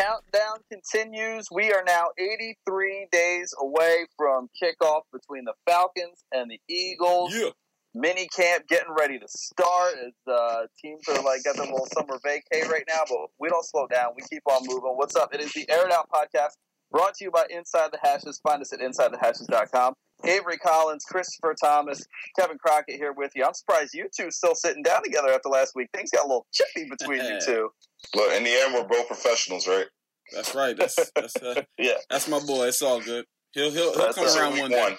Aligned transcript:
countdown 0.00 0.58
continues. 0.70 1.48
We 1.52 1.72
are 1.72 1.82
now 1.86 2.08
83 2.18 3.08
days 3.12 3.54
away 3.60 4.06
from 4.16 4.48
kickoff 4.62 5.02
between 5.12 5.44
the 5.44 5.52
Falcons 5.66 6.24
and 6.32 6.50
the 6.50 6.60
Eagles. 6.68 7.34
Yeah. 7.34 7.50
Mini 7.92 8.28
camp 8.28 8.68
getting 8.68 8.94
ready 8.96 9.18
to 9.18 9.26
start 9.28 9.94
as 10.06 10.12
uh, 10.32 10.62
teams 10.80 11.08
are 11.08 11.22
like 11.22 11.42
got 11.42 11.56
their 11.56 11.66
little 11.66 11.88
summer 11.92 12.20
vacay 12.24 12.66
right 12.68 12.84
now, 12.88 13.00
but 13.08 13.18
we 13.40 13.48
don't 13.48 13.64
slow 13.64 13.88
down. 13.88 14.12
We 14.16 14.22
keep 14.30 14.42
on 14.46 14.62
moving. 14.64 14.92
What's 14.94 15.16
up? 15.16 15.34
It 15.34 15.40
is 15.40 15.52
the 15.52 15.68
Air 15.68 15.86
It 15.86 15.92
Out 15.92 16.08
podcast 16.08 16.52
brought 16.92 17.14
to 17.14 17.24
you 17.24 17.32
by 17.32 17.46
Inside 17.50 17.90
the 17.90 17.98
Hashes. 18.00 18.40
Find 18.44 18.62
us 18.62 18.72
at 18.72 18.78
InsideTheHashes.com. 18.78 19.94
Avery 20.24 20.58
Collins, 20.58 21.04
Christopher 21.04 21.54
Thomas, 21.62 22.06
Kevin 22.38 22.58
Crockett 22.58 22.96
here 22.96 23.12
with 23.12 23.32
you. 23.34 23.44
I'm 23.44 23.54
surprised 23.54 23.94
you 23.94 24.08
two 24.14 24.30
still 24.30 24.54
sitting 24.54 24.82
down 24.82 25.02
together 25.02 25.28
after 25.30 25.48
last 25.48 25.74
week. 25.74 25.88
Things 25.94 26.10
got 26.10 26.24
a 26.24 26.28
little 26.28 26.46
chippy 26.52 26.88
between 26.88 27.24
you 27.24 27.38
two. 27.44 27.70
Look, 28.14 28.32
in 28.32 28.44
the 28.44 28.50
end, 28.50 28.74
we're 28.74 28.84
both 28.88 29.06
professionals, 29.06 29.66
right? 29.66 29.86
That's 30.32 30.54
right. 30.54 30.76
That's 30.76 30.96
that's 31.14 31.36
uh, 31.36 31.62
Yeah, 31.78 31.94
that's 32.08 32.28
my 32.28 32.38
boy. 32.40 32.68
It's 32.68 32.82
all 32.82 33.00
good. 33.00 33.24
He'll 33.52 33.70
he'll, 33.70 33.92
he'll 33.94 34.12
come 34.12 34.26
around 34.38 34.58
one 34.58 34.70
day. 34.70 34.80
one. 34.80 34.96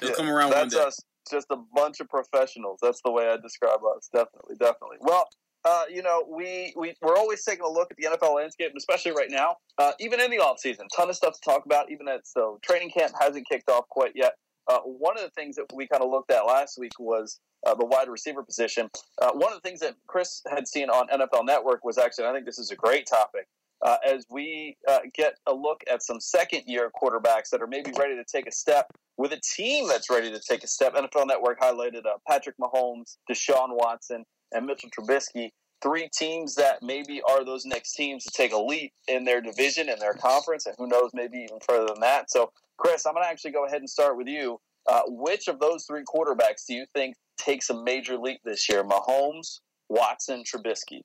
He'll 0.00 0.10
Yeah, 0.10 0.14
come 0.14 0.28
around 0.30 0.50
one 0.50 0.58
that's 0.68 0.74
day. 0.74 0.80
us. 0.82 1.00
Just 1.30 1.46
a 1.50 1.56
bunch 1.74 2.00
of 2.00 2.08
professionals. 2.08 2.78
That's 2.80 3.00
the 3.04 3.10
way 3.12 3.28
I 3.28 3.36
describe 3.36 3.80
us. 3.96 4.08
Definitely, 4.12 4.56
definitely. 4.58 4.96
Well, 5.00 5.28
uh, 5.64 5.84
you 5.90 6.02
know, 6.02 6.24
we, 6.28 6.72
we, 6.76 6.94
we're 7.02 7.16
always 7.16 7.44
taking 7.44 7.64
a 7.64 7.68
look 7.68 7.90
at 7.90 7.96
the 7.96 8.04
NFL 8.04 8.36
landscape, 8.36 8.68
and 8.68 8.76
especially 8.76 9.12
right 9.12 9.30
now, 9.30 9.56
uh, 9.78 9.92
even 10.00 10.20
in 10.20 10.30
the 10.30 10.38
offseason, 10.38 10.84
ton 10.96 11.08
of 11.08 11.16
stuff 11.16 11.34
to 11.34 11.40
talk 11.40 11.66
about, 11.66 11.90
even 11.90 12.08
as 12.08 12.20
so 12.24 12.58
training 12.62 12.90
camp 12.90 13.12
hasn't 13.20 13.48
kicked 13.48 13.68
off 13.68 13.88
quite 13.88 14.12
yet. 14.14 14.34
Uh, 14.68 14.80
one 14.80 15.16
of 15.16 15.24
the 15.24 15.30
things 15.30 15.56
that 15.56 15.64
we 15.74 15.86
kind 15.88 16.02
of 16.02 16.10
looked 16.10 16.30
at 16.30 16.42
last 16.42 16.78
week 16.78 16.92
was 16.98 17.40
uh, 17.66 17.74
the 17.74 17.84
wide 17.84 18.08
receiver 18.08 18.42
position. 18.42 18.88
Uh, 19.20 19.32
one 19.32 19.52
of 19.52 19.60
the 19.60 19.68
things 19.68 19.80
that 19.80 19.94
Chris 20.06 20.42
had 20.48 20.68
seen 20.68 20.90
on 20.90 21.08
NFL 21.08 21.46
Network 21.46 21.84
was 21.84 21.98
actually, 21.98 22.26
I 22.26 22.32
think 22.32 22.44
this 22.44 22.58
is 22.58 22.70
a 22.70 22.76
great 22.76 23.06
topic, 23.06 23.46
uh, 23.84 23.96
as 24.06 24.26
we 24.30 24.76
uh, 24.86 25.00
get 25.14 25.34
a 25.46 25.54
look 25.54 25.82
at 25.90 26.02
some 26.02 26.20
second 26.20 26.62
year 26.66 26.90
quarterbacks 27.00 27.48
that 27.50 27.62
are 27.62 27.66
maybe 27.66 27.92
ready 27.98 28.14
to 28.14 28.24
take 28.30 28.46
a 28.46 28.52
step 28.52 28.86
with 29.16 29.32
a 29.32 29.40
team 29.40 29.88
that's 29.88 30.10
ready 30.10 30.30
to 30.30 30.40
take 30.40 30.62
a 30.62 30.68
step. 30.68 30.94
NFL 30.94 31.26
Network 31.26 31.60
highlighted 31.60 32.06
uh, 32.06 32.18
Patrick 32.28 32.56
Mahomes, 32.58 33.16
Deshaun 33.28 33.68
Watson, 33.70 34.24
and 34.52 34.66
Mitchell 34.66 34.90
Trubisky. 34.90 35.50
Three 35.80 36.08
teams 36.12 36.56
that 36.56 36.82
maybe 36.82 37.22
are 37.28 37.44
those 37.44 37.64
next 37.64 37.94
teams 37.94 38.24
to 38.24 38.30
take 38.30 38.52
a 38.52 38.58
leap 38.58 38.92
in 39.06 39.24
their 39.24 39.40
division 39.40 39.88
and 39.88 40.00
their 40.00 40.14
conference, 40.14 40.66
and 40.66 40.74
who 40.76 40.88
knows, 40.88 41.10
maybe 41.14 41.38
even 41.38 41.58
further 41.68 41.86
than 41.86 42.00
that. 42.00 42.30
So, 42.30 42.50
Chris, 42.78 43.06
I'm 43.06 43.14
going 43.14 43.24
to 43.24 43.30
actually 43.30 43.52
go 43.52 43.64
ahead 43.64 43.80
and 43.80 43.88
start 43.88 44.16
with 44.16 44.26
you. 44.26 44.60
Uh, 44.88 45.02
which 45.06 45.48
of 45.48 45.60
those 45.60 45.84
three 45.84 46.02
quarterbacks 46.02 46.66
do 46.66 46.74
you 46.74 46.86
think 46.94 47.14
takes 47.38 47.70
a 47.70 47.82
major 47.82 48.16
leap 48.16 48.40
this 48.44 48.68
year? 48.68 48.82
Mahomes, 48.82 49.60
Watson, 49.88 50.42
Trubisky. 50.42 51.02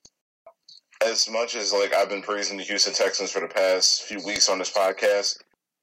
As 1.05 1.30
much 1.30 1.55
as 1.55 1.73
like 1.73 1.94
I've 1.94 2.09
been 2.09 2.21
praising 2.21 2.58
the 2.58 2.64
Houston 2.64 2.94
Texans 2.94 3.31
for 3.31 3.41
the 3.41 3.47
past 3.47 4.03
few 4.03 4.25
weeks 4.25 4.49
on 4.49 4.58
this 4.58 4.71
podcast, 4.71 5.38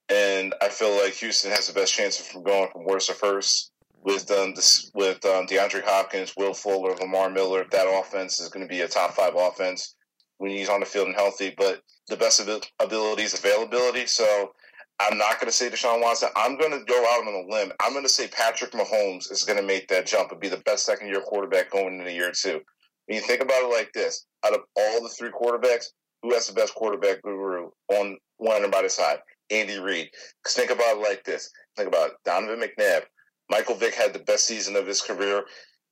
and 0.08 0.55
I 0.62 0.69
feel 0.69 0.97
like 1.00 1.12
Houston 1.14 1.50
has 1.50 1.69
the 1.69 1.75
best 1.75 1.94
chance 1.94 2.34
of 2.34 2.42
going 2.42 2.70
from 2.72 2.84
worst 2.84 3.08
to 3.08 3.14
first 3.14 3.69
with 4.03 4.31
um, 4.31 4.55
this, 4.55 4.91
with 4.95 5.25
um, 5.25 5.47
DeAndre 5.47 5.84
Hopkins, 5.84 6.34
Will 6.37 6.55
Fuller, 6.55 6.95
Lamar 6.97 7.31
Miller. 7.31 7.67
That 7.70 7.87
offense 7.87 8.41
is 8.41 8.48
going 8.48 8.67
to 8.67 8.69
be 8.69 8.81
a 8.81 8.89
top 8.89 9.12
five 9.12 9.34
offense 9.37 9.95
when 10.39 10.51
he's 10.51 10.69
on 10.69 10.81
the 10.81 10.87
field 10.87 11.09
and 11.09 11.17
healthy. 11.17 11.55
But 11.56 11.83
the 12.09 12.17
best 12.17 12.41
abil- 12.41 12.62
ability 12.81 13.23
is 13.25 13.34
availability. 13.34 14.06
So 14.06 14.53
I'm 14.98 15.19
not 15.19 15.41
going 15.41 15.51
to 15.51 15.56
say 15.56 15.69
Deshaun 15.69 16.01
Watson. 16.01 16.31
I'm 16.37 16.59
going 16.59 16.73
to 16.73 16.84
go 16.84 16.98
out 17.11 17.27
on 17.27 17.34
a 17.34 17.53
limb. 17.53 17.73
I'm 17.81 17.93
going 17.93 18.05
to 18.05 18.09
say 18.09 18.28
Patrick 18.28 18.73
Mahomes 18.73 19.31
is 19.31 19.45
going 19.45 19.59
to 19.59 19.67
make 19.67 19.89
that 19.89 20.06
jump 20.06 20.31
and 20.31 20.41
be 20.41 20.48
the 20.48 20.59
best 20.59 20.84
second 20.84 21.09
year 21.09 21.21
quarterback 21.21 21.71
going 21.71 21.98
into 21.98 22.12
year 22.12 22.33
two. 22.33 22.61
When 23.06 23.17
you 23.17 23.23
think 23.23 23.43
about 23.43 23.65
it 23.65 23.75
like 23.75 23.93
this, 23.93 24.27
out 24.45 24.55
of 24.55 24.61
all 24.77 25.03
the 25.03 25.09
three 25.09 25.31
quarterbacks, 25.31 25.87
who 26.23 26.34
has 26.34 26.47
the 26.47 26.53
best 26.53 26.75
quarterback 26.75 27.22
guru 27.22 27.71
on 27.89 28.19
one 28.37 28.71
by 28.71 28.83
the 28.83 28.89
side? 28.91 29.19
Andy 29.50 29.78
Reid. 29.78 30.10
Because 30.43 30.55
think 30.55 30.71
about 30.71 30.97
it 30.97 31.03
like 31.03 31.25
this. 31.25 31.50
Think 31.77 31.89
about 31.89 32.10
it. 32.10 32.16
Donovan 32.25 32.60
McNabb. 32.60 33.03
Michael 33.50 33.75
Vick 33.75 33.94
had 33.94 34.12
the 34.12 34.21
best 34.21 34.47
season 34.47 34.77
of 34.77 34.87
his 34.87 35.03
career. 35.03 35.44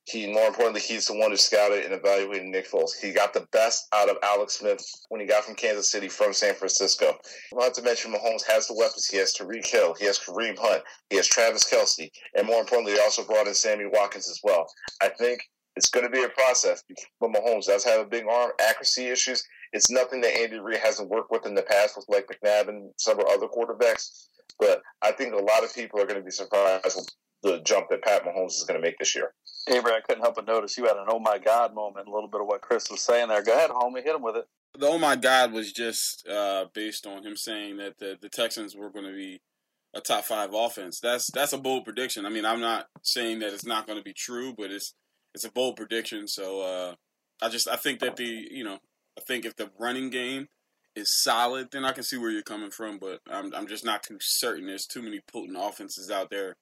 He, 0.05 0.25
more 0.31 0.47
importantly, 0.47 0.81
he's 0.81 1.05
the 1.05 1.13
one 1.13 1.29
who 1.29 1.37
scouted 1.37 1.83
and 1.83 1.93
evaluated 1.93 2.47
Nick 2.47 2.71
Foles. 2.71 2.97
He 2.99 3.11
got 3.11 3.33
the 3.33 3.45
best 3.51 3.87
out 3.93 4.09
of 4.09 4.17
Alex 4.23 4.55
Smith 4.55 4.83
when 5.09 5.21
he 5.21 5.27
got 5.27 5.43
from 5.43 5.55
Kansas 5.55 5.91
City 5.91 6.07
from 6.07 6.33
San 6.33 6.55
Francisco. 6.55 7.13
Not 7.53 7.75
to 7.75 7.83
mention, 7.83 8.11
Mahomes 8.11 8.47
has 8.47 8.65
the 8.65 8.73
weapons. 8.73 9.05
He 9.05 9.17
has 9.17 9.35
Tyreek 9.35 9.67
Hill. 9.67 9.93
He 9.99 10.05
has 10.05 10.17
Kareem 10.17 10.57
Hunt. 10.57 10.81
He 11.09 11.17
has 11.17 11.27
Travis 11.27 11.69
Kelce. 11.69 12.09
And 12.35 12.47
more 12.47 12.61
importantly, 12.61 12.93
they 12.93 13.01
also 13.01 13.23
brought 13.23 13.45
in 13.45 13.53
Sammy 13.53 13.85
Watkins 13.85 14.29
as 14.29 14.39
well. 14.43 14.65
I 15.01 15.09
think 15.09 15.41
it's 15.75 15.89
going 15.89 16.05
to 16.05 16.11
be 16.11 16.23
a 16.23 16.29
process. 16.29 16.83
But 17.19 17.31
Mahomes 17.31 17.65
does 17.65 17.83
have 17.83 17.99
a 17.99 18.09
big 18.09 18.25
arm, 18.25 18.51
accuracy 18.59 19.09
issues. 19.09 19.43
It's 19.73 19.91
nothing 19.91 20.21
that 20.21 20.35
Andy 20.35 20.59
Reid 20.59 20.79
hasn't 20.79 21.09
worked 21.09 21.29
with 21.29 21.45
in 21.45 21.53
the 21.53 21.61
past 21.61 21.97
with 21.97 22.05
like 22.07 22.27
McNabb 22.27 22.69
and 22.69 22.89
several 22.97 23.29
other 23.29 23.47
quarterbacks. 23.47 24.27
But 24.57 24.81
I 25.03 25.11
think 25.11 25.33
a 25.33 25.37
lot 25.37 25.63
of 25.63 25.75
people 25.75 25.99
are 25.99 26.05
going 26.05 26.19
to 26.19 26.25
be 26.25 26.31
surprised 26.31 27.11
the 27.43 27.59
jump 27.61 27.89
that 27.89 28.03
Pat 28.03 28.23
Mahomes 28.23 28.57
is 28.57 28.65
going 28.67 28.79
to 28.79 28.85
make 28.85 28.97
this 28.97 29.15
year. 29.15 29.33
Avery, 29.67 29.93
I 29.93 30.01
couldn't 30.01 30.23
help 30.23 30.35
but 30.35 30.47
notice 30.47 30.77
you 30.77 30.85
had 30.85 30.97
an 30.97 31.05
oh 31.09 31.19
my 31.19 31.37
God 31.37 31.73
moment, 31.73 32.07
a 32.07 32.11
little 32.11 32.29
bit 32.29 32.41
of 32.41 32.47
what 32.47 32.61
Chris 32.61 32.89
was 32.89 33.01
saying 33.01 33.29
there. 33.29 33.43
Go 33.43 33.53
ahead, 33.53 33.69
homie, 33.69 34.03
hit 34.03 34.15
him 34.15 34.23
with 34.23 34.35
it. 34.35 34.45
The 34.77 34.87
oh 34.87 34.97
my 34.97 35.15
god 35.15 35.51
was 35.51 35.71
just 35.71 36.27
uh, 36.27 36.65
based 36.73 37.05
on 37.07 37.23
him 37.23 37.35
saying 37.35 37.77
that 37.77 37.97
the, 37.97 38.17
the 38.21 38.29
Texans 38.29 38.75
were 38.75 38.89
going 38.89 39.05
to 39.05 39.13
be 39.13 39.41
a 39.93 40.01
top 40.01 40.25
five 40.25 40.51
offense. 40.53 40.99
That's 40.99 41.29
that's 41.31 41.53
a 41.53 41.57
bold 41.57 41.85
prediction. 41.85 42.25
I 42.25 42.29
mean, 42.29 42.45
I'm 42.45 42.61
not 42.61 42.87
saying 43.01 43.39
that 43.39 43.53
it's 43.53 43.65
not 43.65 43.87
going 43.87 43.97
to 43.97 44.03
be 44.03 44.13
true, 44.13 44.53
but 44.55 44.71
it's 44.71 44.93
it's 45.33 45.43
a 45.43 45.51
bold 45.51 45.75
prediction. 45.75 46.27
So 46.27 46.61
uh, 46.61 46.95
I 47.41 47.49
just 47.49 47.67
I 47.67 47.75
think 47.75 47.99
that 47.99 48.15
the 48.15 48.47
you 48.51 48.63
know 48.63 48.79
I 49.17 49.21
think 49.21 49.45
if 49.45 49.55
the 49.55 49.71
running 49.79 50.09
game 50.09 50.47
is 50.95 51.21
solid, 51.21 51.69
then 51.71 51.85
I 51.85 51.91
can 51.91 52.03
see 52.03 52.17
where 52.17 52.31
you're 52.31 52.41
coming 52.43 52.71
from. 52.71 52.99
But 52.99 53.21
I'm 53.29 53.53
I'm 53.55 53.67
just 53.67 53.85
not 53.85 54.03
too 54.03 54.17
certain. 54.19 54.67
There's 54.67 54.85
too 54.85 55.01
many 55.01 55.21
potent 55.31 55.57
offenses 55.59 56.11
out 56.11 56.29
there 56.29 56.55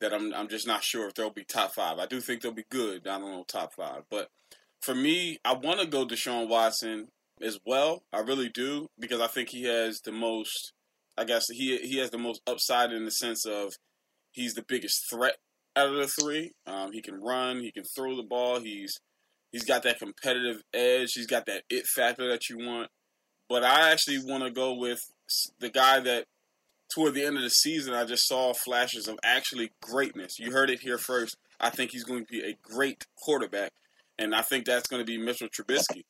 that 0.00 0.12
I'm 0.12 0.32
I'm 0.34 0.48
just 0.48 0.66
not 0.66 0.84
sure 0.84 1.06
if 1.06 1.14
they'll 1.14 1.30
be 1.30 1.44
top 1.44 1.74
five. 1.74 1.98
I 1.98 2.06
do 2.06 2.20
think 2.20 2.42
they'll 2.42 2.52
be 2.52 2.64
good. 2.70 3.06
I 3.06 3.18
don't 3.18 3.30
know 3.30 3.44
top 3.46 3.74
five, 3.74 4.02
but 4.10 4.28
for 4.80 4.94
me, 4.94 5.38
I 5.44 5.54
want 5.54 5.80
to 5.80 5.86
go 5.86 6.06
Deshaun 6.06 6.48
Watson 6.48 7.08
as 7.40 7.58
well. 7.66 8.02
I 8.12 8.20
really 8.20 8.48
do 8.48 8.88
because 8.98 9.20
I 9.20 9.26
think 9.26 9.50
he 9.50 9.64
has 9.64 10.00
the 10.00 10.12
most. 10.12 10.72
I 11.16 11.24
guess 11.24 11.48
he 11.48 11.76
he 11.78 11.98
has 11.98 12.10
the 12.10 12.18
most 12.18 12.40
upside 12.46 12.92
in 12.92 13.04
the 13.04 13.10
sense 13.10 13.44
of 13.44 13.74
he's 14.32 14.54
the 14.54 14.64
biggest 14.66 15.10
threat 15.10 15.36
out 15.76 15.88
of 15.88 15.96
the 15.96 16.06
three. 16.06 16.52
Um, 16.66 16.92
he 16.92 17.02
can 17.02 17.20
run, 17.20 17.60
he 17.60 17.72
can 17.72 17.84
throw 17.84 18.16
the 18.16 18.22
ball. 18.22 18.60
He's 18.60 18.98
he's 19.50 19.64
got 19.64 19.82
that 19.82 19.98
competitive 19.98 20.62
edge. 20.72 21.12
He's 21.14 21.26
got 21.26 21.46
that 21.46 21.64
it 21.68 21.86
factor 21.86 22.28
that 22.28 22.48
you 22.48 22.58
want. 22.58 22.88
But 23.48 23.64
I 23.64 23.90
actually 23.90 24.18
want 24.18 24.44
to 24.44 24.50
go 24.50 24.74
with 24.74 25.00
the 25.58 25.70
guy 25.70 26.00
that 26.00 26.26
toward 26.92 27.14
the 27.14 27.24
end 27.24 27.36
of 27.36 27.42
the 27.42 27.50
season 27.50 27.94
I 27.94 28.04
just 28.04 28.26
saw 28.26 28.52
flashes 28.52 29.08
of 29.08 29.18
actually 29.22 29.70
greatness. 29.80 30.38
You 30.38 30.52
heard 30.52 30.70
it 30.70 30.80
here 30.80 30.98
first. 30.98 31.36
I 31.60 31.70
think 31.70 31.90
he's 31.90 32.04
going 32.04 32.24
to 32.24 32.30
be 32.30 32.40
a 32.40 32.56
great 32.62 33.06
quarterback, 33.22 33.72
and 34.18 34.34
I 34.34 34.42
think 34.42 34.64
that's 34.64 34.88
going 34.88 35.04
to 35.04 35.06
be 35.06 35.18
Mitchell 35.18 35.48
Trubisky. 35.48 36.04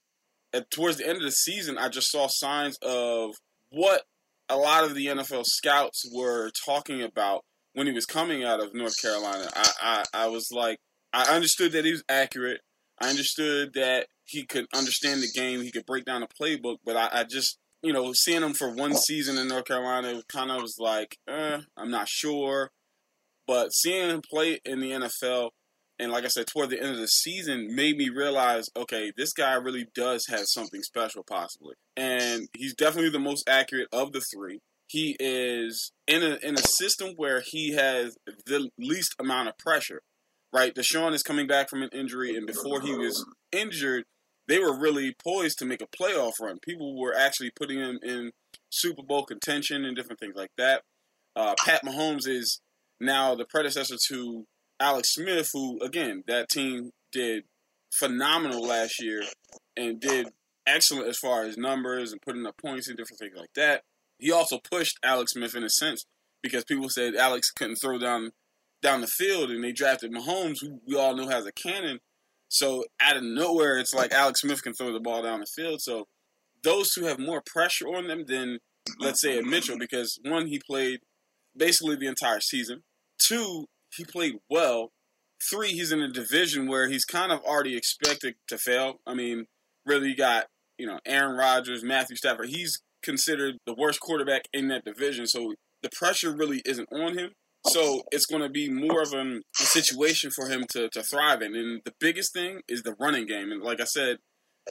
And 0.53 0.65
towards 0.71 0.99
the 0.99 1.06
end 1.06 1.16
of 1.16 1.22
the 1.22 1.31
season, 1.31 1.78
I 1.78 1.89
just 1.89 2.11
saw 2.11 2.27
signs 2.27 2.78
of 2.83 3.34
what 3.71 4.03
a 4.49 4.56
lot 4.56 4.84
of 4.84 4.94
the 4.94 5.06
NFL 5.06 5.44
scouts 5.44 6.09
were 6.12 6.50
talking 6.65 7.03
about 7.03 7.45
when 7.75 7.87
he 7.87 7.93
was 7.93 8.06
coming 8.06 8.45
out 8.45 8.60
of 8.60 8.75
North 8.75 9.00
Carolina. 9.00 9.49
I, 9.55 9.72
I, 9.81 10.05
I 10.25 10.27
was 10.28 10.50
like, 10.50 10.78
I 11.12 11.34
understood 11.34 11.72
that 11.72 11.84
he 11.84 11.93
was 11.93 12.05
accurate. 12.09 12.60
I 13.00 13.10
understood 13.10 13.75
that 13.75 14.06
he 14.25 14.45
could 14.45 14.66
understand 14.75 15.22
the 15.22 15.31
game. 15.34 15.62
He 15.62 15.71
could 15.71 15.87
break 15.87 16.05
down 16.05 16.22
the 16.22 16.28
playbook, 16.28 16.78
but 16.84 16.97
I, 16.97 17.21
I 17.21 17.25
just, 17.25 17.59
you 17.83 17.93
know, 17.93 18.12
seeing 18.12 18.43
him 18.43 18.55
for 18.55 18.71
one 18.71 18.94
season 18.94 19.39
in 19.39 19.49
North 19.49 19.66
Carolina 19.66 20.22
kind 20.31 20.50
of 20.50 20.62
was 20.62 20.77
like, 20.78 21.16
eh, 21.28 21.59
I'm 21.77 21.91
not 21.91 22.09
sure. 22.09 22.71
But 23.47 23.72
seeing 23.72 24.11
him 24.11 24.22
play 24.28 24.61
in 24.65 24.81
the 24.81 24.91
NFL, 24.91 25.50
and 25.98 26.13
like 26.13 26.25
I 26.25 26.28
said, 26.28 26.47
toward 26.47 26.71
the 26.71 26.80
end 26.80 26.91
of 26.91 26.98
the 26.98 27.09
season, 27.09 27.75
made 27.75 27.97
me 27.97 28.09
realize, 28.09 28.69
okay, 28.77 29.13
this 29.16 29.33
guy 29.33 29.54
really 29.54 29.86
does 29.95 30.27
have 30.28 30.47
something 30.47 30.83
special, 30.83 31.25
possibly. 31.28 31.75
And 31.97 32.48
he's 32.53 32.75
definitely 32.75 33.10
the 33.10 33.19
most 33.19 33.48
accurate 33.48 33.89
of 33.92 34.13
the 34.13 34.21
three. 34.21 34.60
He 34.86 35.16
is 35.21 35.92
in 36.07 36.22
a 36.22 36.39
in 36.42 36.54
a 36.54 36.63
system 36.63 37.10
where 37.16 37.42
he 37.45 37.72
has 37.72 38.16
the 38.47 38.71
least 38.78 39.15
amount 39.19 39.48
of 39.48 39.59
pressure. 39.59 40.01
Right, 40.51 40.74
Deshaun 40.74 41.13
is 41.13 41.22
coming 41.22 41.47
back 41.47 41.69
from 41.69 41.83
an 41.83 41.91
injury, 41.92 42.34
and 42.34 42.47
before 42.47 42.81
he 42.81 42.95
was 42.95 43.22
injured, 43.53 44.04
they 44.48 44.59
were 44.59 44.77
really 44.77 45.15
poised 45.22 45.59
to 45.59 45.66
make 45.66 45.83
a 45.83 45.86
playoff 45.86 46.33
run. 46.41 46.59
People 46.60 46.98
were 46.98 47.15
actually 47.15 47.50
putting 47.54 47.78
him 47.78 47.98
in 48.03 48.33
Super 48.71 49.03
Bowl 49.03 49.24
contention 49.24 49.84
and 49.84 49.95
different 49.95 50.18
things 50.18 50.34
like 50.34 50.50
that. 50.56 50.83
Uh, 51.36 51.54
Pat 51.65 51.84
Mahomes 51.84 52.27
is 52.27 52.60
now 53.00 53.34
the 53.34 53.45
predecessor 53.45 53.97
to 54.09 54.47
Alex 54.80 55.15
Smith, 55.15 55.50
who 55.53 55.78
again 55.80 56.24
that 56.27 56.48
team 56.48 56.91
did 57.12 57.45
phenomenal 57.95 58.62
last 58.62 59.00
year 59.00 59.22
and 59.77 60.00
did 60.00 60.28
excellent 60.66 61.09
as 61.09 61.18
far 61.18 61.45
as 61.45 61.56
numbers 61.56 62.12
and 62.12 62.21
putting 62.21 62.47
up 62.47 62.56
points 62.59 62.89
and 62.89 62.97
different 62.97 63.18
things 63.18 63.36
like 63.36 63.53
that. 63.54 63.83
He 64.18 64.33
also 64.33 64.59
pushed 64.59 64.98
Alex 65.03 65.33
Smith 65.33 65.54
in 65.54 65.62
a 65.62 65.71
sense 65.71 66.04
because 66.42 66.65
people 66.65 66.89
said 66.89 67.15
Alex 67.15 67.50
couldn't 67.50 67.77
throw 67.77 67.98
down 67.98 68.30
down 68.80 69.00
the 69.00 69.06
field, 69.09 69.50
and 69.50 69.62
they 69.62 69.72
drafted 69.72 70.12
Mahomes, 70.12 70.59
who 70.60 70.80
we 70.86 70.97
all 70.97 71.16
know 71.16 71.28
has 71.28 71.47
a 71.47 71.53
cannon. 71.53 71.98
So 72.48 72.84
out 73.00 73.16
of 73.16 73.22
nowhere, 73.22 73.78
it's 73.78 73.95
like 73.95 74.12
Alex 74.12 74.41
Smith 74.41 74.62
can 74.62 74.72
throw 74.72 74.92
the 74.92 75.00
ball 75.00 75.22
down 75.22 75.41
the 75.41 75.47
field. 75.47 75.80
So 75.83 76.06
those 76.62 76.92
two 76.92 77.04
have 77.04 77.18
more 77.18 77.42
pressure 77.45 77.86
on 77.86 78.09
them 78.09 78.24
than 78.27 78.59
let's 78.98 79.21
say 79.21 79.39
a 79.39 79.42
Mitchell 79.42 79.78
because 79.78 80.18
one 80.24 80.47
he 80.47 80.60
played 80.66 81.00
basically 81.56 81.97
the 81.97 82.06
entire 82.06 82.41
season. 82.41 82.83
Two, 83.18 83.66
he 83.95 84.04
played 84.04 84.36
well. 84.48 84.91
Three, 85.50 85.68
he's 85.68 85.92
in 85.92 86.00
a 86.00 86.10
division 86.10 86.66
where 86.66 86.89
he's 86.89 87.04
kind 87.04 87.30
of 87.30 87.41
already 87.42 87.77
expected 87.77 88.34
to 88.48 88.59
fail. 88.59 88.95
I 89.06 89.15
mean, 89.15 89.47
really, 89.86 90.09
you 90.09 90.16
got 90.16 90.47
you 90.78 90.86
know 90.86 90.98
Aaron 91.06 91.36
Rodgers, 91.36 91.84
Matthew 91.84 92.16
Stafford. 92.16 92.48
He's 92.48 92.80
considered 93.03 93.59
the 93.66 93.74
worst 93.74 94.00
quarterback 94.00 94.42
in 94.53 94.68
that 94.68 94.84
division, 94.84 95.27
so 95.27 95.54
the 95.83 95.91
pressure 95.91 96.34
really 96.34 96.62
isn't 96.65 96.89
on 96.92 97.16
him. 97.16 97.33
So 97.66 98.03
it's 98.13 98.27
going 98.27 98.43
to 98.43 98.49
be 98.49 98.71
more 98.71 99.03
of 99.03 99.13
an, 99.13 99.43
a 99.60 99.65
situation 99.65 100.31
for 100.31 100.49
him 100.49 100.65
to, 100.71 100.89
to 100.91 101.03
thrive 101.03 101.43
in. 101.43 101.55
And 101.55 101.81
the 101.84 101.93
biggest 101.99 102.33
thing 102.33 102.60
is 102.69 102.83
the 102.83 102.95
running 102.99 103.27
game. 103.27 103.51
And 103.51 103.63
like 103.63 103.81
I 103.81 103.84
said, 103.84 104.19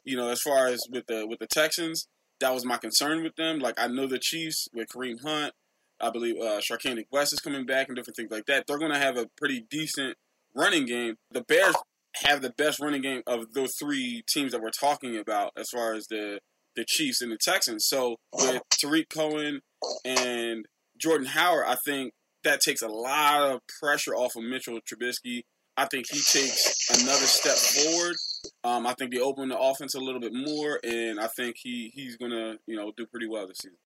you 0.04 0.16
know, 0.16 0.30
as 0.30 0.42
far 0.42 0.68
as 0.68 0.81
with 0.92 1.06
the 1.07 1.28
with 1.28 1.39
the 1.39 1.48
Texans, 1.48 2.07
that 2.39 2.54
was 2.54 2.66
my 2.66 2.78
concern 2.78 3.24
with 3.24 3.36
them. 3.36 3.60
Like 3.60 3.75
I 3.78 3.88
know 3.88 4.07
the 4.07 4.19
Chiefs 4.19 4.68
with 4.74 4.88
Kareem 4.89 5.22
Hunt, 5.24 5.54
I 6.00 6.10
believe 6.10 6.36
uh, 6.39 6.60
Charcandrick 6.60 7.07
West 7.12 7.34
is 7.34 7.39
coming 7.39 7.66
back 7.66 7.88
and 7.88 7.95
different 7.95 8.16
things 8.16 8.31
like 8.31 8.45
that. 8.45 8.66
They're 8.68 8.78
going 8.78 8.92
to 8.92 9.00
have 9.00 9.18
a 9.18 9.28
pretty 9.38 9.66
decent 9.69 10.16
running 10.56 10.86
game. 10.86 11.16
The 11.31 11.42
Bears 11.42 11.75
have 12.24 12.42
the 12.42 12.51
best 12.51 12.80
running 12.80 13.01
game 13.01 13.22
of 13.28 13.54
those 13.54 13.75
three 13.75 14.24
teams 14.28 14.51
that 14.51 14.62
we're 14.62 14.69
talking 14.69 15.18
about, 15.18 15.51
as 15.57 15.69
far 15.69 15.94
as 15.94 16.07
the 16.07 16.39
the 16.75 16.86
Chiefs 16.88 17.22
and 17.22 17.31
the 17.31 17.39
Texans. 17.42 17.88
So 17.88 18.18
with 18.34 18.62
Tarik 18.80 19.10
Cohen 19.10 19.62
and 20.06 20.66
Jordan 20.98 21.28
Howard, 21.28 21.66
I 21.68 21.75
think 21.84 22.13
that 22.47 22.61
takes 22.61 22.81
a 22.81 22.88
lot 22.88 23.41
of 23.41 23.61
pressure 23.79 24.15
off 24.15 24.35
of 24.35 24.44
Mitchell 24.44 24.79
Trubisky. 24.81 25.44
I 25.75 25.85
think 25.85 26.07
he 26.09 26.17
takes 26.19 26.89
another 27.01 27.25
step 27.25 27.55
forward. 27.55 28.15
Um, 28.63 28.88
I 28.88 28.94
think 28.94 29.11
they 29.11 29.19
open 29.19 29.49
the 29.49 29.59
offense 29.59 29.94
a 29.94 29.99
little 29.99 30.21
bit 30.21 30.33
more, 30.33 30.79
and 30.83 31.19
I 31.19 31.27
think 31.27 31.57
he 31.59 31.91
he's 31.94 32.17
gonna 32.17 32.55
you 32.65 32.75
know 32.75 32.91
do 32.97 33.05
pretty 33.05 33.27
well 33.27 33.47
this 33.47 33.59
season. 33.59 33.77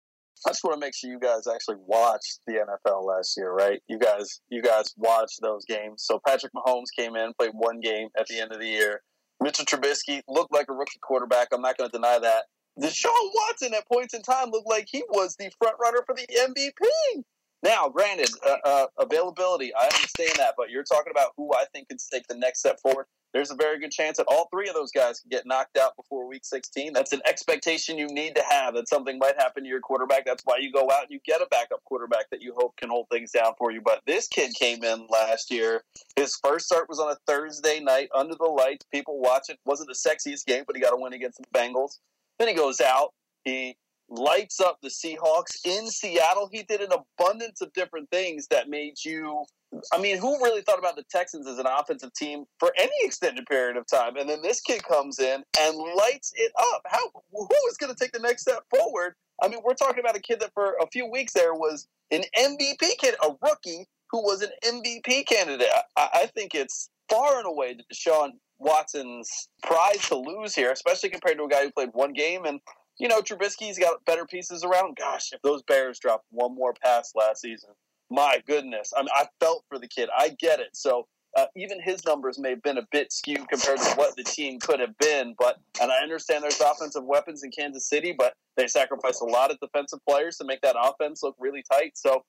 I 0.46 0.50
just 0.50 0.64
want 0.64 0.74
to 0.74 0.80
make 0.80 0.94
sure 0.94 1.10
you 1.10 1.18
guys 1.18 1.46
actually 1.46 1.76
watched 1.86 2.40
the 2.46 2.54
NFL 2.54 3.04
last 3.04 3.36
year, 3.36 3.52
right? 3.52 3.82
You 3.88 3.98
guys, 3.98 4.40
you 4.48 4.62
guys 4.62 4.94
watched 4.96 5.40
those 5.42 5.66
games. 5.66 6.02
So 6.04 6.18
Patrick 6.26 6.52
Mahomes 6.54 6.86
came 6.96 7.14
in, 7.14 7.34
played 7.38 7.50
one 7.52 7.80
game 7.80 8.08
at 8.18 8.26
the 8.26 8.40
end 8.40 8.50
of 8.52 8.58
the 8.58 8.66
year. 8.66 9.02
Mitchell 9.42 9.66
Trubisky 9.66 10.22
looked 10.28 10.52
like 10.52 10.66
a 10.70 10.72
rookie 10.72 10.98
quarterback. 11.02 11.48
I'm 11.52 11.60
not 11.60 11.76
going 11.76 11.90
to 11.90 11.96
deny 11.96 12.18
that. 12.18 12.44
Deshaun 12.80 13.30
Watson 13.34 13.74
at 13.74 13.86
points 13.86 14.14
in 14.14 14.22
time 14.22 14.50
looked 14.50 14.68
like 14.68 14.86
he 14.90 15.02
was 15.10 15.36
the 15.36 15.50
front 15.58 15.76
runner 15.78 16.02
for 16.06 16.14
the 16.14 16.26
MVP. 16.26 17.22
Now, 17.62 17.88
granted, 17.88 18.30
uh, 18.46 18.56
uh, 18.64 18.86
availability, 18.98 19.72
I 19.74 19.84
understand 19.84 20.32
that, 20.36 20.54
but 20.56 20.70
you're 20.70 20.84
talking 20.84 21.10
about 21.10 21.32
who 21.36 21.52
I 21.52 21.64
think 21.72 21.88
can 21.88 21.98
take 22.10 22.26
the 22.26 22.34
next 22.34 22.60
step 22.60 22.80
forward. 22.80 23.06
There's 23.32 23.50
a 23.50 23.54
very 23.54 23.78
good 23.78 23.92
chance 23.92 24.16
that 24.16 24.26
all 24.26 24.48
three 24.50 24.68
of 24.68 24.74
those 24.74 24.90
guys 24.90 25.20
can 25.20 25.28
get 25.28 25.46
knocked 25.46 25.78
out 25.78 25.94
before 25.94 26.26
week 26.26 26.44
16. 26.44 26.92
That's 26.92 27.12
an 27.12 27.20
expectation 27.26 27.96
you 27.96 28.08
need 28.08 28.34
to 28.34 28.42
have 28.48 28.74
that 28.74 28.88
something 28.88 29.18
might 29.18 29.36
happen 29.36 29.62
to 29.62 29.68
your 29.68 29.80
quarterback. 29.80 30.24
That's 30.24 30.42
why 30.44 30.56
you 30.58 30.72
go 30.72 30.90
out 30.90 31.02
and 31.02 31.10
you 31.10 31.20
get 31.24 31.40
a 31.40 31.46
backup 31.46 31.84
quarterback 31.84 32.28
that 32.30 32.42
you 32.42 32.54
hope 32.56 32.76
can 32.76 32.88
hold 32.88 33.06
things 33.08 33.30
down 33.30 33.52
for 33.56 33.70
you. 33.70 33.80
But 33.82 34.00
this 34.06 34.26
kid 34.26 34.54
came 34.54 34.82
in 34.82 35.06
last 35.08 35.50
year. 35.50 35.84
His 36.16 36.36
first 36.42 36.66
start 36.66 36.88
was 36.88 36.98
on 36.98 37.12
a 37.12 37.16
Thursday 37.26 37.78
night 37.78 38.08
under 38.14 38.34
the 38.34 38.44
lights. 38.44 38.86
People 38.92 39.20
watch 39.20 39.48
it. 39.48 39.58
Wasn't 39.64 39.88
the 39.88 39.94
sexiest 39.94 40.46
game, 40.46 40.64
but 40.66 40.74
he 40.74 40.82
got 40.82 40.92
a 40.92 40.96
win 40.96 41.12
against 41.12 41.38
the 41.38 41.46
Bengals. 41.56 41.98
Then 42.38 42.48
he 42.48 42.54
goes 42.54 42.80
out. 42.80 43.12
He 43.44 43.76
lights 44.10 44.60
up 44.60 44.78
the 44.82 44.88
Seahawks 44.88 45.64
in 45.64 45.86
Seattle. 45.88 46.48
He 46.52 46.62
did 46.64 46.80
an 46.80 46.90
abundance 46.92 47.60
of 47.60 47.72
different 47.72 48.10
things 48.10 48.48
that 48.50 48.68
made 48.68 48.94
you. 49.04 49.44
I 49.92 50.00
mean, 50.00 50.18
who 50.18 50.42
really 50.42 50.62
thought 50.62 50.80
about 50.80 50.96
the 50.96 51.04
Texans 51.10 51.46
as 51.46 51.58
an 51.58 51.66
offensive 51.66 52.12
team 52.14 52.44
for 52.58 52.72
any 52.76 52.92
extended 53.02 53.46
period 53.46 53.76
of 53.76 53.86
time? 53.86 54.16
And 54.16 54.28
then 54.28 54.42
this 54.42 54.60
kid 54.60 54.82
comes 54.82 55.20
in 55.20 55.44
and 55.58 55.76
lights 55.76 56.32
it 56.34 56.52
up. 56.58 56.82
How? 56.86 57.10
Who 57.32 57.48
is 57.68 57.76
going 57.76 57.94
to 57.94 57.98
take 57.98 58.12
the 58.12 58.18
next 58.18 58.42
step 58.42 58.64
forward? 58.68 59.14
I 59.42 59.48
mean, 59.48 59.60
we're 59.64 59.74
talking 59.74 60.00
about 60.00 60.16
a 60.16 60.20
kid 60.20 60.40
that 60.40 60.52
for 60.54 60.74
a 60.80 60.86
few 60.92 61.10
weeks 61.10 61.32
there 61.32 61.54
was 61.54 61.86
an 62.10 62.22
MVP 62.36 62.98
kid, 62.98 63.14
a 63.24 63.30
rookie 63.42 63.86
who 64.10 64.22
was 64.22 64.42
an 64.42 64.50
MVP 64.64 65.26
candidate. 65.26 65.68
I, 65.96 66.08
I 66.12 66.26
think 66.34 66.54
it's 66.54 66.90
far 67.08 67.38
and 67.38 67.46
away 67.46 67.74
that 67.74 67.88
Deshaun 67.92 68.30
Watson's 68.58 69.48
prize 69.62 70.06
to 70.08 70.16
lose 70.16 70.54
here, 70.54 70.70
especially 70.70 71.10
compared 71.10 71.38
to 71.38 71.44
a 71.44 71.48
guy 71.48 71.64
who 71.64 71.70
played 71.70 71.90
one 71.92 72.12
game 72.12 72.44
and 72.44 72.60
you 73.00 73.08
know, 73.08 73.23
Trubisky's 73.23 73.79
got 73.79 74.05
better 74.05 74.26
pieces 74.26 74.62
around. 74.62 74.97
Gosh, 74.97 75.32
if 75.32 75.41
those 75.41 75.62
Bears 75.62 75.99
dropped 75.99 76.26
one 76.31 76.55
more 76.55 76.75
pass 76.85 77.12
last 77.17 77.41
season, 77.41 77.70
my 78.11 78.43
goodness. 78.47 78.93
I 78.94 79.00
mean, 79.00 79.08
I 79.14 79.26
felt 79.41 79.64
for 79.70 79.79
the 79.79 79.88
kid. 79.88 80.11
I 80.17 80.37
get 80.38 80.61
it. 80.61 80.69
So 80.75 81.06
uh, 81.35 81.47
even 81.56 81.81
his 81.81 82.05
numbers 82.05 82.38
may 82.38 82.50
have 82.50 82.62
been 82.62 82.76
a 82.76 82.87
bit 82.93 83.11
skewed 83.11 83.49
compared 83.49 83.79
to 83.79 83.91
what 83.94 84.17
the 84.17 84.23
team 84.23 84.61
could 84.61 84.81
have 84.81 84.99
been. 84.99 85.35
But 85.38 85.56
and 85.81 85.91
I 85.91 86.02
understand 86.02 86.44
there's 86.44 86.61
offensive 86.61 87.05
weapons 87.05 87.43
in 87.43 87.50
Kansas 87.50 87.88
City, 87.88 88.14
but 88.17 88.35
they 88.58 88.67
sacrificed 88.67 89.23
a 89.23 89.26
lot 89.26 89.50
of 89.50 89.58
defensive 89.61 90.00
players 90.06 90.37
to 90.37 90.44
make 90.44 90.61
that 90.61 90.76
offense 90.79 91.23
look 91.23 91.37
really 91.38 91.64
tight. 91.73 91.97
So 91.97 92.23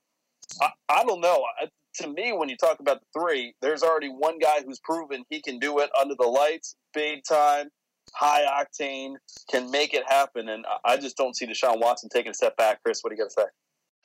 I, 0.62 0.70
I 0.88 1.04
don't 1.04 1.20
know. 1.20 1.44
I, 1.62 1.68
to 1.96 2.08
me, 2.08 2.32
when 2.32 2.48
you 2.48 2.56
talk 2.56 2.80
about 2.80 3.02
the 3.02 3.20
three, 3.20 3.54
there's 3.62 3.84
already 3.84 4.08
one 4.08 4.40
guy 4.40 4.62
who's 4.66 4.80
proven 4.80 5.26
he 5.30 5.42
can 5.42 5.60
do 5.60 5.80
it 5.80 5.90
under 6.00 6.16
the 6.18 6.28
lights, 6.28 6.78
big 6.94 7.26
time 7.28 7.72
high 8.14 8.46
octane, 8.46 9.16
can 9.50 9.72
make 9.72 9.94
it 9.94 10.04
happen. 10.08 10.50
And 10.50 10.66
I 10.86 10.98
just 10.98 11.18
don't 11.18 11.36
see 11.36 11.48
Deshaun 11.48 11.80
Watson 11.80 12.10
taking 12.10 12.32
a 12.32 12.34
step 12.34 12.58
back. 12.58 12.84
Chris, 12.84 13.02
what 13.02 13.10
do 13.10 13.16
you 13.16 13.24
got 13.24 13.30
to 13.30 13.42
say? 13.42 13.48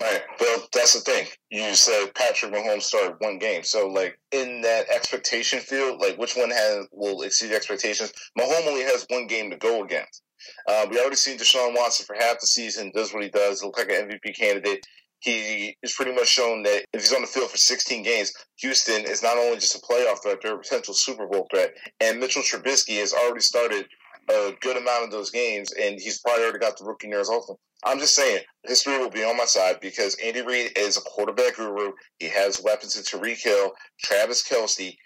All 0.03 0.13
right, 0.13 0.23
well, 0.41 0.69
that's 0.75 0.93
the 0.93 1.01
thing. 1.01 1.27
You 1.51 1.75
said 1.75 2.15
Patrick 2.15 2.53
Mahomes 2.53 2.83
started 2.83 3.17
one 3.19 3.39
game, 3.39 3.63
so 3.63 3.89
like 3.89 4.19
in 4.31 4.61
that 4.61 4.91
expectation 4.91 5.59
field, 5.61 6.03
like 6.03 6.19
which 6.19 6.37
one 6.37 6.51
has 6.51 6.87
will 6.93 7.23
exceed 7.23 7.53
expectations? 7.53 8.13
Mahomes 8.39 8.67
only 8.67 8.83
has 8.83 9.07
one 9.09 9.27
game 9.27 9.51
to 9.51 9.57
go 9.57 9.83
against. 9.83 10.23
Uh, 10.69 10.87
we 10.91 11.01
already 11.01 11.17
seen 11.17 11.39
Deshaun 11.39 11.75
Watson 11.75 12.05
for 12.05 12.15
half 12.15 12.41
the 12.41 12.47
season, 12.47 12.93
does 12.95 13.15
what 13.15 13.23
he 13.23 13.31
does, 13.31 13.63
look 13.63 13.79
like 13.79 13.89
an 13.91 14.11
MVP 14.11 14.37
candidate. 14.37 14.87
He 15.21 15.77
is 15.83 15.95
pretty 15.95 16.13
much 16.13 16.29
shown 16.29 16.63
that 16.65 16.85
if 16.93 17.01
he's 17.01 17.13
on 17.13 17.23
the 17.23 17.27
field 17.27 17.51
for 17.51 17.57
16 17.57 18.03
games, 18.03 18.33
Houston 18.57 19.05
is 19.05 19.23
not 19.23 19.39
only 19.39 19.57
just 19.57 19.75
a 19.75 19.79
playoff 19.79 20.23
threat, 20.23 20.39
they're 20.43 20.55
a 20.55 20.59
potential 20.59 20.95
Super 20.95 21.27
Bowl 21.27 21.47
threat. 21.51 21.73
And 22.01 22.21
Mitchell 22.21 22.43
Trubisky 22.43 22.99
has 23.01 23.13
already 23.13 23.41
started 23.41 23.87
a 24.29 24.53
good 24.61 24.77
amount 24.77 25.05
of 25.05 25.11
those 25.11 25.31
games, 25.31 25.73
and 25.73 26.01
he's 26.01 26.21
probably 26.21 26.45
already 26.45 26.59
got 26.59 26.77
the 26.77 26.85
rookie 26.85 27.09
years 27.09 27.29
also. 27.29 27.59
I'm 27.85 27.99
just 27.99 28.15
saying, 28.15 28.43
history 28.65 28.99
will 28.99 29.11
be 29.11 29.25
on 29.25 29.37
my 29.37 29.45
side 29.45 29.79
because 29.81 30.17
Andy 30.23 30.43
Reid 30.43 30.77
is 30.77 30.97
a 30.97 31.03
quarterback 31.03 31.57
guru. 31.57 31.93
He 32.19 32.29
has 32.29 32.61
weapons 32.63 32.97
in 32.97 33.03
Tyreek 33.03 33.43
Hill, 33.43 33.73
Travis 34.03 34.47
Kelce, 34.47 34.97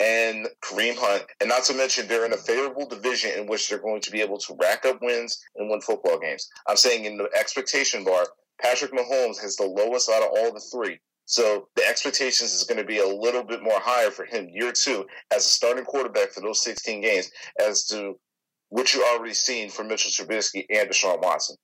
and 0.00 0.46
Kareem 0.62 0.96
Hunt. 0.96 1.24
And 1.40 1.48
not 1.48 1.64
to 1.64 1.74
mention, 1.74 2.06
they're 2.06 2.26
in 2.26 2.32
a 2.32 2.36
favorable 2.36 2.86
division 2.86 3.32
in 3.38 3.46
which 3.46 3.68
they're 3.68 3.78
going 3.78 4.00
to 4.02 4.10
be 4.10 4.20
able 4.20 4.38
to 4.38 4.56
rack 4.60 4.84
up 4.84 4.98
wins 5.02 5.38
and 5.56 5.70
win 5.70 5.80
football 5.80 6.18
games. 6.18 6.48
I'm 6.68 6.76
saying 6.76 7.04
in 7.04 7.16
the 7.16 7.28
expectation 7.36 8.04
bar, 8.04 8.26
Patrick 8.60 8.92
Mahomes 8.92 9.40
has 9.40 9.56
the 9.56 9.64
lowest 9.64 10.10
out 10.10 10.22
of 10.22 10.30
all 10.36 10.52
the 10.52 10.60
three. 10.60 10.98
So 11.26 11.68
the 11.76 11.86
expectations 11.86 12.54
is 12.54 12.64
going 12.64 12.78
to 12.78 12.84
be 12.84 12.98
a 12.98 13.06
little 13.06 13.44
bit 13.44 13.62
more 13.62 13.78
higher 13.78 14.10
for 14.10 14.24
him 14.24 14.48
year 14.50 14.72
two 14.72 15.06
as 15.30 15.44
a 15.44 15.48
starting 15.48 15.84
quarterback 15.84 16.30
for 16.30 16.40
those 16.40 16.62
16 16.62 17.02
games 17.02 17.30
as 17.60 17.86
to 17.88 18.18
what 18.70 18.94
you 18.94 19.04
already 19.04 19.34
seen 19.34 19.68
from 19.68 19.88
Mitchell 19.88 20.10
Trubisky 20.10 20.64
and 20.70 20.88
Deshaun 20.88 21.20
Watson. 21.20 21.56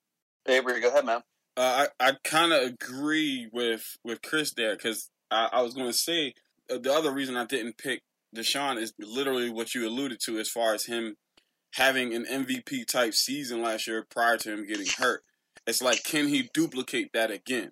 Avery, 0.47 0.81
go 0.81 0.89
ahead, 0.89 1.05
man. 1.05 1.21
Uh, 1.57 1.87
I 1.99 2.09
I 2.09 2.13
kind 2.23 2.51
of 2.51 2.63
agree 2.63 3.49
with 3.51 3.97
with 4.03 4.21
Chris 4.21 4.53
there 4.53 4.75
because 4.75 5.09
I, 5.31 5.49
I, 5.53 5.61
was 5.61 5.73
going 5.73 5.87
to 5.87 5.93
say 5.93 6.33
uh, 6.69 6.77
the 6.77 6.93
other 6.93 7.11
reason 7.11 7.37
I 7.37 7.45
didn't 7.45 7.77
pick 7.77 8.01
Deshaun 8.35 8.77
is 8.77 8.93
literally 8.99 9.49
what 9.49 9.73
you 9.73 9.87
alluded 9.87 10.19
to 10.25 10.37
as 10.37 10.49
far 10.49 10.73
as 10.73 10.85
him 10.85 11.15
having 11.73 12.13
an 12.13 12.25
MVP 12.25 12.85
type 12.85 13.13
season 13.13 13.61
last 13.61 13.87
year 13.87 14.05
prior 14.09 14.37
to 14.37 14.53
him 14.53 14.67
getting 14.67 14.87
hurt. 14.97 15.23
It's 15.67 15.81
like, 15.81 16.03
can 16.03 16.27
he 16.27 16.49
duplicate 16.53 17.11
that 17.13 17.31
again? 17.31 17.71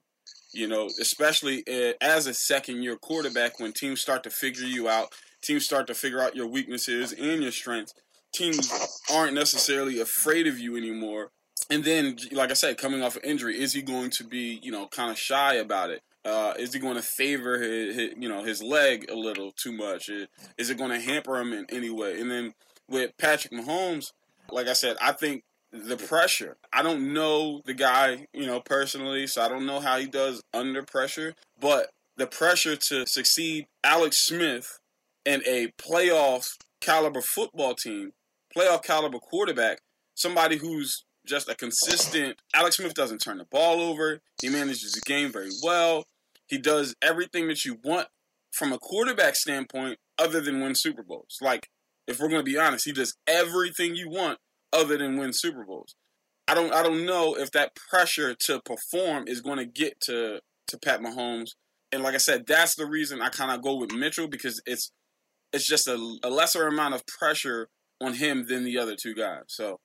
You 0.53 0.67
know, 0.67 0.87
especially 1.01 1.63
uh, 1.67 1.93
as 2.01 2.27
a 2.27 2.33
second 2.33 2.83
year 2.83 2.95
quarterback 2.95 3.59
when 3.59 3.73
teams 3.73 4.01
start 4.01 4.23
to 4.23 4.29
figure 4.29 4.65
you 4.65 4.87
out, 4.87 5.09
teams 5.41 5.65
start 5.65 5.87
to 5.87 5.93
figure 5.93 6.21
out 6.21 6.35
your 6.35 6.47
weaknesses 6.47 7.11
and 7.11 7.41
your 7.41 7.51
strengths 7.51 7.93
teams 8.33 8.99
aren't 9.11 9.33
necessarily 9.33 9.99
afraid 9.99 10.47
of 10.47 10.59
you 10.59 10.75
anymore. 10.75 11.29
And 11.69 11.83
then, 11.83 12.17
like 12.31 12.49
I 12.49 12.55
said, 12.55 12.77
coming 12.77 13.03
off 13.03 13.15
an 13.15 13.23
injury, 13.23 13.61
is 13.61 13.73
he 13.73 13.81
going 13.81 14.09
to 14.11 14.23
be, 14.25 14.59
you 14.61 14.71
know, 14.71 14.87
kind 14.87 15.11
of 15.11 15.17
shy 15.17 15.55
about 15.55 15.91
it? 15.91 16.01
Uh, 16.25 16.53
is 16.57 16.73
he 16.73 16.79
going 16.79 16.95
to 16.95 17.01
favor 17.01 17.59
his, 17.59 17.95
his, 17.95 18.09
you 18.17 18.27
know, 18.27 18.43
his 18.43 18.61
leg 18.61 19.09
a 19.09 19.15
little 19.15 19.51
too 19.51 19.71
much? 19.71 20.09
Is 20.57 20.69
it 20.69 20.77
going 20.77 20.91
to 20.91 20.99
hamper 20.99 21.37
him 21.37 21.53
in 21.53 21.65
any 21.69 21.89
way? 21.89 22.19
And 22.19 22.29
then 22.29 22.53
with 22.89 23.11
Patrick 23.17 23.53
Mahomes, 23.53 24.07
like 24.51 24.67
I 24.67 24.73
said, 24.73 24.97
I 25.01 25.13
think 25.13 25.43
the 25.73 25.97
pressure. 25.97 26.55
I 26.71 26.83
don't 26.83 27.13
know 27.13 27.61
the 27.65 27.73
guy, 27.73 28.27
you 28.31 28.45
know, 28.45 28.61
personally, 28.61 29.27
so 29.27 29.41
I 29.41 29.49
don't 29.49 29.65
know 29.65 29.79
how 29.79 29.97
he 29.97 30.05
does 30.05 30.41
under 30.53 30.83
pressure. 30.83 31.33
But 31.59 31.89
the 32.15 32.27
pressure 32.27 32.75
to 32.75 33.05
succeed 33.07 33.65
Alex 33.83 34.25
Smith 34.25 34.79
and 35.25 35.41
a 35.47 35.73
playoff 35.81 36.57
caliber 36.79 37.21
football 37.21 37.73
team 37.73 38.11
playoff 38.55 38.83
caliber 38.83 39.19
quarterback, 39.19 39.79
somebody 40.15 40.57
who's 40.57 41.05
just 41.25 41.49
a 41.49 41.55
consistent. 41.55 42.37
Alex 42.53 42.77
Smith 42.77 42.93
doesn't 42.93 43.19
turn 43.19 43.37
the 43.37 43.45
ball 43.45 43.81
over. 43.81 44.19
He 44.41 44.49
manages 44.49 44.93
the 44.93 45.01
game 45.05 45.31
very 45.31 45.51
well. 45.63 46.05
He 46.47 46.57
does 46.57 46.95
everything 47.01 47.47
that 47.47 47.65
you 47.65 47.77
want 47.83 48.07
from 48.51 48.71
a 48.71 48.77
quarterback 48.77 49.35
standpoint, 49.35 49.97
other 50.19 50.39
than 50.41 50.61
win 50.61 50.75
Super 50.75 51.01
Bowls. 51.01 51.39
Like, 51.41 51.69
if 52.07 52.19
we're 52.19 52.27
going 52.27 52.45
to 52.45 52.51
be 52.51 52.59
honest, 52.59 52.85
he 52.85 52.91
does 52.91 53.15
everything 53.25 53.95
you 53.95 54.09
want 54.09 54.37
other 54.73 54.97
than 54.97 55.17
win 55.17 55.31
Super 55.33 55.63
Bowls. 55.63 55.95
I 56.47 56.55
don't 56.55 56.73
I 56.73 56.83
don't 56.83 57.05
know 57.05 57.35
if 57.35 57.51
that 57.51 57.75
pressure 57.75 58.35
to 58.45 58.61
perform 58.61 59.27
is 59.27 59.41
going 59.41 59.59
to 59.59 59.65
get 59.65 60.01
to 60.01 60.39
to 60.67 60.77
Pat 60.77 60.99
Mahomes. 60.99 61.51
And 61.91 62.03
like 62.03 62.15
I 62.15 62.17
said, 62.17 62.45
that's 62.47 62.75
the 62.75 62.87
reason 62.87 63.21
I 63.21 63.29
kind 63.29 63.51
of 63.51 63.61
go 63.61 63.75
with 63.75 63.93
Mitchell 63.93 64.27
because 64.27 64.61
it's 64.65 64.91
it's 65.53 65.67
just 65.67 65.87
a, 65.87 66.17
a 66.23 66.29
lesser 66.29 66.67
amount 66.67 66.95
of 66.95 67.05
pressure 67.05 67.69
on 68.01 68.15
him 68.15 68.47
than 68.47 68.63
the 68.63 68.77
other 68.77 68.95
two 69.01 69.13
guys. 69.13 69.43
So 69.47 69.79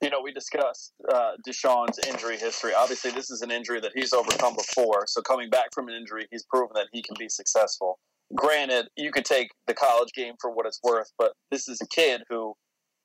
you 0.00 0.08
know, 0.08 0.20
we 0.22 0.32
discussed 0.32 0.92
uh, 1.12 1.32
Deshaun's 1.46 1.98
injury 2.08 2.38
history. 2.38 2.72
Obviously, 2.74 3.10
this 3.10 3.30
is 3.30 3.42
an 3.42 3.50
injury 3.50 3.80
that 3.80 3.92
he's 3.94 4.12
overcome 4.12 4.56
before. 4.56 5.04
So, 5.06 5.20
coming 5.20 5.50
back 5.50 5.74
from 5.74 5.88
an 5.88 5.94
injury, 5.94 6.26
he's 6.30 6.44
proven 6.44 6.70
that 6.74 6.86
he 6.92 7.02
can 7.02 7.16
be 7.18 7.28
successful. 7.28 7.98
Granted, 8.34 8.88
you 8.96 9.12
could 9.12 9.24
take 9.24 9.50
the 9.66 9.74
college 9.74 10.10
game 10.16 10.34
for 10.40 10.50
what 10.50 10.64
it's 10.64 10.80
worth, 10.82 11.10
but 11.18 11.32
this 11.50 11.68
is 11.68 11.80
a 11.82 11.86
kid 11.88 12.22
who, 12.30 12.54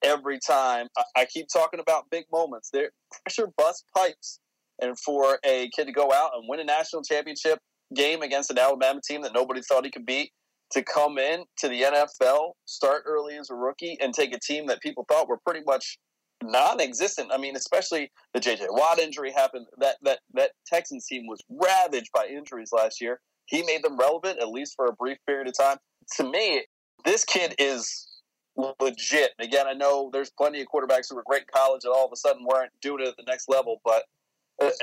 every 0.04 0.40
time, 0.40 0.88
I, 0.98 1.04
I 1.22 1.26
keep 1.26 1.48
talking 1.52 1.80
about 1.80 2.10
big 2.10 2.26
moments. 2.32 2.70
There, 2.72 2.92
pressure 3.24 3.50
bust 3.58 3.86
pipes, 3.96 4.40
and 4.82 4.98
for 5.00 5.40
a 5.46 5.70
kid 5.76 5.86
to 5.86 5.92
go 5.92 6.12
out 6.12 6.32
and 6.36 6.46
win 6.48 6.60
a 6.60 6.64
national 6.64 7.04
championship 7.04 7.60
game 7.94 8.22
against 8.22 8.52
an 8.52 8.58
Alabama 8.58 9.00
team 9.08 9.22
that 9.22 9.34
nobody 9.34 9.62
thought 9.62 9.86
he 9.86 9.92
could 9.92 10.06
beat, 10.06 10.32
to 10.72 10.84
come 10.84 11.18
in 11.18 11.44
to 11.60 11.70
the 11.70 11.82
NFL, 11.84 12.52
start 12.66 13.04
early 13.06 13.38
as 13.38 13.50
a 13.50 13.56
rookie, 13.56 13.98
and 14.02 14.14
take 14.14 14.36
a 14.36 14.40
team 14.40 14.68
that 14.68 14.82
people 14.82 15.06
thought 15.08 15.30
were 15.30 15.40
pretty 15.46 15.62
much 15.66 15.98
non-existent. 16.44 17.32
I 17.32 17.38
mean, 17.38 17.56
especially 17.56 18.12
the 18.34 18.40
J.J. 18.40 18.66
Watt 18.70 19.00
injury 19.00 19.32
happened. 19.32 19.68
That 19.78 19.98
that 20.04 20.20
that 20.34 20.52
Texans 20.66 21.06
team 21.06 21.28
was 21.28 21.40
ravaged 21.50 22.10
by 22.14 22.28
injuries 22.28 22.72
last 22.74 23.02
year. 23.02 23.20
He 23.46 23.64
made 23.64 23.84
them 23.84 23.98
relevant 23.98 24.40
at 24.40 24.50
least 24.50 24.74
for 24.76 24.88
a 24.88 24.94
brief 24.94 25.18
period 25.28 25.48
of 25.48 25.54
time. 25.58 25.78
To 26.18 26.30
me, 26.30 26.66
this 27.06 27.24
kid 27.24 27.56
is 27.60 28.08
legit. 28.56 29.32
Again, 29.40 29.68
I 29.68 29.74
know 29.74 30.10
there's 30.12 30.30
plenty 30.30 30.62
of 30.62 30.68
quarterbacks 30.68 31.10
who 31.10 31.16
were 31.16 31.24
great 31.26 31.52
college 31.52 31.84
and 31.84 31.94
all 31.94 32.06
of 32.06 32.12
a 32.12 32.16
sudden 32.16 32.46
weren't 32.46 32.72
doing 32.82 33.04
it 33.04 33.10
at 33.10 33.18
the 33.18 33.24
next 33.28 33.50
level, 33.50 33.82
but 33.84 34.04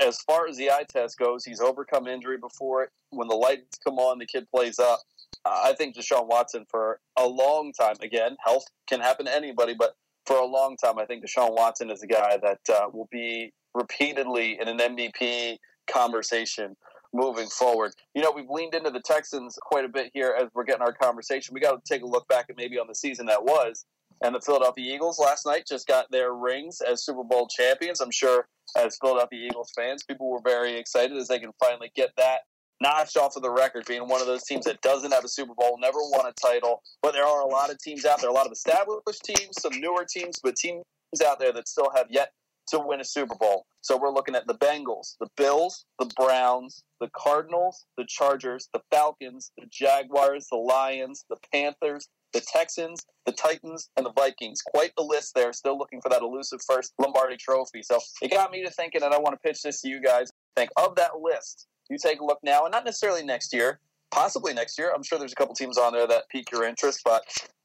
as 0.04 0.20
far 0.22 0.46
as 0.46 0.56
the 0.56 0.70
eye 0.70 0.84
test 0.88 1.18
goes, 1.18 1.44
he's 1.44 1.60
overcome 1.60 2.06
injury 2.06 2.36
before 2.36 2.84
it. 2.84 2.90
When 3.10 3.28
the 3.28 3.34
lights 3.34 3.78
come 3.82 3.98
on, 3.98 4.18
the 4.18 4.26
kid 4.26 4.46
plays 4.50 4.78
up. 4.78 5.00
I 5.44 5.72
think 5.72 5.96
Deshaun 5.96 6.28
Watson 6.28 6.66
for 6.68 7.00
a 7.16 7.26
long 7.26 7.72
time. 7.72 7.96
Again, 8.02 8.36
health 8.44 8.66
can 8.86 9.00
happen 9.00 9.26
to 9.26 9.34
anybody, 9.34 9.74
but 9.76 9.96
for 10.26 10.36
a 10.36 10.44
long 10.44 10.76
time, 10.76 10.98
I 10.98 11.06
think 11.06 11.24
Deshaun 11.24 11.54
Watson 11.54 11.90
is 11.90 12.02
a 12.02 12.06
guy 12.06 12.38
that 12.42 12.60
uh, 12.72 12.88
will 12.92 13.08
be 13.10 13.52
repeatedly 13.74 14.58
in 14.60 14.68
an 14.68 14.78
MVP 14.78 15.56
conversation 15.90 16.76
moving 17.12 17.48
forward. 17.48 17.92
You 18.14 18.22
know, 18.22 18.32
we've 18.34 18.48
leaned 18.48 18.74
into 18.74 18.90
the 18.90 19.00
Texans 19.00 19.58
quite 19.62 19.84
a 19.84 19.88
bit 19.88 20.10
here 20.14 20.36
as 20.38 20.48
we're 20.54 20.64
getting 20.64 20.82
our 20.82 20.92
conversation. 20.92 21.54
We 21.54 21.60
got 21.60 21.72
to 21.72 21.92
take 21.92 22.02
a 22.02 22.06
look 22.06 22.26
back 22.28 22.46
at 22.48 22.56
maybe 22.56 22.78
on 22.78 22.86
the 22.88 22.94
season 22.94 23.26
that 23.26 23.44
was. 23.44 23.84
And 24.24 24.34
the 24.34 24.40
Philadelphia 24.40 24.94
Eagles 24.94 25.18
last 25.18 25.46
night 25.46 25.64
just 25.68 25.86
got 25.88 26.10
their 26.10 26.32
rings 26.32 26.80
as 26.80 27.04
Super 27.04 27.24
Bowl 27.24 27.48
champions. 27.48 28.00
I'm 28.00 28.12
sure 28.12 28.46
as 28.76 28.96
Philadelphia 29.00 29.46
Eagles 29.46 29.72
fans, 29.76 30.04
people 30.04 30.30
were 30.30 30.40
very 30.44 30.76
excited 30.76 31.16
as 31.16 31.28
they 31.28 31.40
can 31.40 31.50
finally 31.58 31.90
get 31.96 32.10
that 32.16 32.40
notched 32.80 33.16
off 33.16 33.36
of 33.36 33.42
the 33.42 33.50
record, 33.50 33.84
being 33.86 34.08
one 34.08 34.20
of 34.20 34.26
those 34.26 34.44
teams 34.44 34.64
that 34.64 34.80
doesn't 34.80 35.12
have 35.12 35.24
a 35.24 35.28
Super 35.28 35.54
Bowl, 35.54 35.78
never 35.80 35.98
won 35.98 36.26
a 36.26 36.32
title. 36.32 36.82
But 37.02 37.12
there 37.12 37.24
are 37.24 37.42
a 37.42 37.46
lot 37.46 37.70
of 37.70 37.78
teams 37.78 38.04
out 38.04 38.20
there, 38.20 38.30
a 38.30 38.32
lot 38.32 38.46
of 38.46 38.52
established 38.52 39.22
teams, 39.24 39.60
some 39.60 39.80
newer 39.80 40.04
teams, 40.04 40.38
but 40.42 40.56
teams 40.56 40.84
out 41.26 41.38
there 41.38 41.52
that 41.52 41.68
still 41.68 41.90
have 41.94 42.06
yet 42.10 42.32
to 42.72 42.78
win 42.78 43.00
a 43.00 43.04
Super 43.04 43.34
Bowl. 43.36 43.66
So 43.82 43.96
we're 43.96 44.12
looking 44.12 44.34
at 44.34 44.46
the 44.46 44.54
Bengals, 44.54 45.16
the 45.20 45.28
Bills, 45.36 45.84
the 45.98 46.10
Browns, 46.16 46.82
the 47.00 47.10
Cardinals, 47.16 47.84
the 47.96 48.06
Chargers, 48.08 48.68
the 48.72 48.80
Falcons, 48.90 49.52
the 49.58 49.66
Jaguars, 49.70 50.46
the 50.50 50.56
Lions, 50.56 51.24
the 51.28 51.36
Panthers, 51.52 52.08
the 52.32 52.40
Texans, 52.40 53.04
the 53.26 53.32
Titans, 53.32 53.90
and 53.96 54.06
the 54.06 54.12
Vikings. 54.12 54.62
Quite 54.62 54.92
the 54.96 55.02
list 55.02 55.34
there, 55.34 55.52
still 55.52 55.76
looking 55.76 56.00
for 56.00 56.08
that 56.08 56.22
elusive 56.22 56.60
first 56.66 56.94
Lombardi 56.98 57.36
trophy. 57.36 57.82
So 57.82 57.98
it 58.22 58.30
got 58.30 58.50
me 58.50 58.62
to 58.64 58.70
thinking, 58.70 59.02
and 59.02 59.12
I 59.12 59.18
want 59.18 59.34
to 59.34 59.48
pitch 59.48 59.62
this 59.62 59.82
to 59.82 59.88
you 59.88 60.00
guys. 60.00 60.30
Think 60.56 60.70
of 60.76 60.96
that 60.96 61.18
list. 61.20 61.66
You 61.90 61.98
take 61.98 62.20
a 62.20 62.24
look 62.24 62.38
now, 62.42 62.64
and 62.64 62.72
not 62.72 62.84
necessarily 62.84 63.22
next 63.22 63.52
year, 63.52 63.80
possibly 64.10 64.54
next 64.54 64.78
year. 64.78 64.92
I'm 64.94 65.02
sure 65.02 65.18
there's 65.18 65.32
a 65.32 65.36
couple 65.36 65.54
teams 65.54 65.76
on 65.76 65.92
there 65.92 66.06
that 66.06 66.28
pique 66.30 66.50
your 66.50 66.64
interest, 66.64 67.02
but 67.04 67.22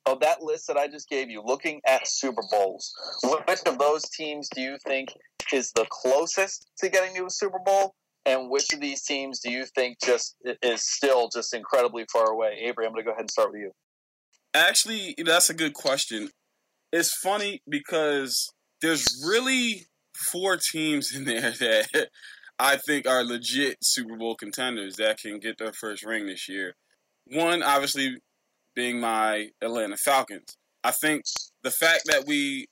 of 0.08 0.22
that 0.22 0.42
list 0.42 0.68
that 0.68 0.78
I 0.78 0.88
just 0.88 1.10
gave 1.10 1.30
you, 1.30 1.42
looking 1.46 1.82
at 1.86 2.08
Super 2.08 2.42
Bowls, 2.50 2.92
which 3.24 3.60
of 3.66 3.78
those 3.78 4.04
teams 4.10 4.48
do 4.54 4.62
you 4.62 4.78
think 4.86 5.10
is 5.54 5.72
the 5.76 5.86
closest 5.90 6.68
to 6.80 6.90
getting 6.90 7.16
to 7.16 7.26
a 7.26 7.30
Super 7.30 7.60
Bowl? 7.66 7.94
And 8.26 8.50
which 8.50 8.74
of 8.74 8.82
these 8.82 9.04
teams 9.04 9.40
do 9.40 9.50
you 9.50 9.66
think 9.66 9.98
just 10.04 10.36
is 10.62 10.82
still 10.86 11.30
just 11.34 11.54
incredibly 11.54 12.06
far 12.12 12.30
away? 12.30 12.60
Avery, 12.64 12.86
I'm 12.86 12.92
going 12.92 13.04
to 13.04 13.06
go 13.06 13.12
ahead 13.12 13.22
and 13.22 13.32
start 13.32 13.52
with 13.52 13.62
you. 13.62 13.72
Actually, 14.54 15.16
that's 15.24 15.50
a 15.50 15.54
good 15.54 15.74
question. 15.74 16.30
It's 16.92 17.14
funny 17.14 17.62
because 17.70 18.52
there's 18.82 19.06
really 19.26 19.86
four 20.32 20.58
teams 20.58 21.16
in 21.16 21.24
there 21.26 21.52
that 21.52 22.10
I 22.60 22.78
think 22.78 23.08
are 23.08 23.24
legit 23.24 23.78
Super 23.82 24.18
Bowl 24.18 24.36
contenders 24.36 24.96
that 24.96 25.20
can 25.20 25.40
get 25.40 25.58
their 25.58 25.74
first 25.74 26.04
ring 26.04 26.26
this 26.26 26.50
year. 26.50 26.76
One, 27.28 27.62
obviously, 27.62 28.18
being 28.78 29.00
my 29.02 29.48
Atlanta 29.60 29.98
Falcons. 29.98 30.56
I 30.84 30.92
think 30.92 31.24
the 31.64 31.72
fact 31.72 32.04
that 32.06 32.26
we 32.28 32.68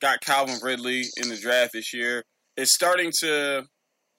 got 0.00 0.22
Calvin 0.22 0.58
Ridley 0.62 1.04
in 1.18 1.28
the 1.28 1.36
draft 1.36 1.72
this 1.74 1.92
year 1.92 2.24
is 2.56 2.72
starting 2.74 3.12
to 3.20 3.66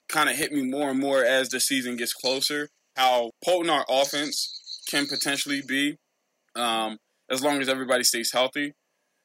kind 0.08 0.30
of 0.30 0.36
hit 0.36 0.52
me 0.52 0.62
more 0.62 0.90
and 0.90 1.00
more 1.00 1.24
as 1.24 1.48
the 1.48 1.58
season 1.58 1.96
gets 1.96 2.12
closer. 2.12 2.68
How 2.96 3.32
potent 3.44 3.70
our 3.70 3.84
offense 3.88 4.80
can 4.88 5.06
potentially 5.06 5.62
be, 5.66 5.96
um, 6.54 6.98
as 7.28 7.42
long 7.42 7.60
as 7.60 7.68
everybody 7.68 8.04
stays 8.04 8.30
healthy. 8.32 8.74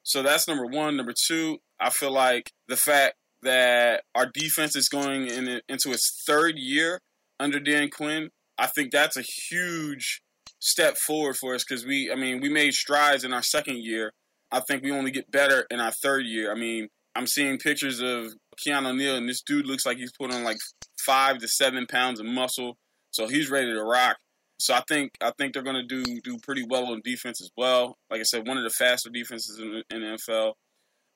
So 0.02 0.24
that's 0.24 0.48
number 0.48 0.66
one. 0.66 0.98
Number 0.98 1.14
two, 1.28 1.60
I 1.80 1.92
feel 1.92 2.12
like 2.12 2.52
the 2.68 2.78
fact 2.78 3.14
that 3.44 4.04
our 4.16 4.26
defense 4.34 4.76
is 4.76 4.90
going 4.90 5.28
in, 5.28 5.62
into 5.70 5.92
its 5.92 6.24
third 6.26 6.56
year 6.58 7.00
under 7.40 7.60
Dan 7.60 7.90
Quinn, 7.92 8.30
I 8.58 8.66
think 8.66 8.92
that's 8.92 9.18
a 9.18 9.22
huge 9.22 10.22
step 10.60 10.98
forward 10.98 11.36
for 11.36 11.56
us 11.56 11.64
because 11.64 11.86
we, 11.86 12.12
I 12.12 12.16
mean, 12.16 12.42
we 12.42 12.50
made 12.50 12.74
strides 12.74 13.24
in 13.24 13.34
our 13.34 13.44
second 13.44 13.84
year. 13.84 14.14
I 14.52 14.62
think 14.62 14.84
we 14.84 14.92
only 14.92 15.12
get 15.12 15.30
better 15.30 15.66
in 15.70 15.80
our 15.80 15.92
third 15.92 16.26
year. 16.26 16.52
I 16.52 16.56
mean, 16.56 16.88
I'm 17.16 17.28
seeing 17.28 17.58
pictures 17.58 18.02
of 18.02 18.34
Keanu 18.66 18.96
Neal, 18.96 19.16
and 19.16 19.28
this 19.28 19.42
dude 19.42 19.66
looks 19.66 19.86
like 19.86 19.98
he's 19.98 20.12
put 20.18 20.34
on 20.34 20.44
like 20.44 20.58
five 21.06 21.40
to 21.40 21.48
seven 21.48 21.86
pounds 21.86 22.20
of 22.20 22.26
muscle, 22.26 22.78
so 23.12 23.28
he's 23.28 23.50
ready 23.50 23.74
to 23.74 23.84
rock. 23.84 24.18
So 24.60 24.74
I 24.74 24.82
think 24.88 25.12
I 25.22 25.32
think 25.38 25.54
they're 25.54 25.64
going 25.64 25.88
to 25.88 26.04
do 26.04 26.20
do 26.22 26.38
pretty 26.40 26.66
well 26.68 26.92
on 26.92 27.02
defense 27.04 27.42
as 27.42 27.52
well. 27.56 27.98
Like 28.10 28.22
I 28.22 28.24
said, 28.24 28.48
one 28.48 28.58
of 28.58 28.64
the 28.64 28.72
faster 28.72 29.10
defenses 29.10 29.60
in, 29.60 29.84
in 29.90 30.02
the 30.02 30.18
NFL. 30.18 30.54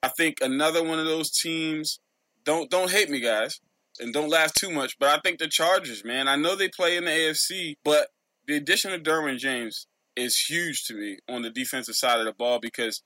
I 0.03 0.09
think 0.17 0.37
another 0.41 0.83
one 0.83 0.99
of 0.99 1.05
those 1.05 1.31
teams. 1.31 1.99
Don't 2.43 2.69
don't 2.69 2.91
hate 2.91 3.09
me, 3.09 3.19
guys, 3.19 3.59
and 3.99 4.13
don't 4.13 4.29
laugh 4.29 4.53
too 4.53 4.71
much. 4.71 4.97
But 4.99 5.09
I 5.09 5.19
think 5.23 5.39
the 5.39 5.47
Chargers, 5.47 6.03
man. 6.03 6.27
I 6.27 6.35
know 6.35 6.55
they 6.55 6.69
play 6.69 6.97
in 6.97 7.05
the 7.05 7.11
AFC, 7.11 7.75
but 7.83 8.07
the 8.51 8.57
addition 8.57 8.91
of 8.91 9.01
Derwin 9.01 9.37
James 9.37 9.87
is 10.17 10.35
huge 10.49 10.83
to 10.83 10.93
me 10.93 11.17
on 11.29 11.41
the 11.41 11.49
defensive 11.49 11.95
side 11.95 12.19
of 12.19 12.25
the 12.25 12.33
ball 12.33 12.59
because 12.59 13.01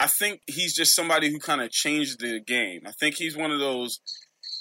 I 0.00 0.08
think 0.08 0.40
he's 0.48 0.74
just 0.74 0.96
somebody 0.96 1.30
who 1.30 1.38
kind 1.38 1.60
of 1.60 1.70
changed 1.70 2.18
the 2.18 2.40
game. 2.40 2.80
I 2.86 2.90
think 2.98 3.14
he's 3.16 3.36
one 3.36 3.52
of 3.52 3.60
those 3.60 4.00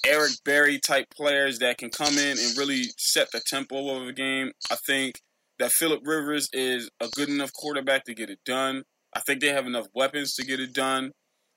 Eric 0.06 0.34
Berry 0.46 0.80
type 0.80 1.08
players 1.16 1.58
that 1.60 1.80
can 1.80 1.90
come 1.90 2.14
in 2.14 2.38
and 2.38 2.58
really 2.58 2.84
set 2.98 3.32
the 3.32 3.42
tempo 3.44 3.96
of 3.96 4.08
a 4.08 4.14
game. 4.14 4.52
I 4.70 4.76
think 4.86 5.16
that 5.58 5.72
Philip 5.72 6.02
Rivers 6.04 6.48
is 6.54 6.92
a 7.02 7.08
good 7.08 7.30
enough 7.30 7.52
quarterback 7.52 8.04
to 8.06 8.14
get 8.14 8.30
it 8.30 8.40
done. 8.46 8.84
I 9.16 9.22
think 9.22 9.42
they 9.42 9.48
have 9.48 9.66
enough 9.66 9.88
weapons 9.96 10.36
to 10.36 10.46
get 10.46 10.60
it 10.60 10.74
done. 10.74 11.12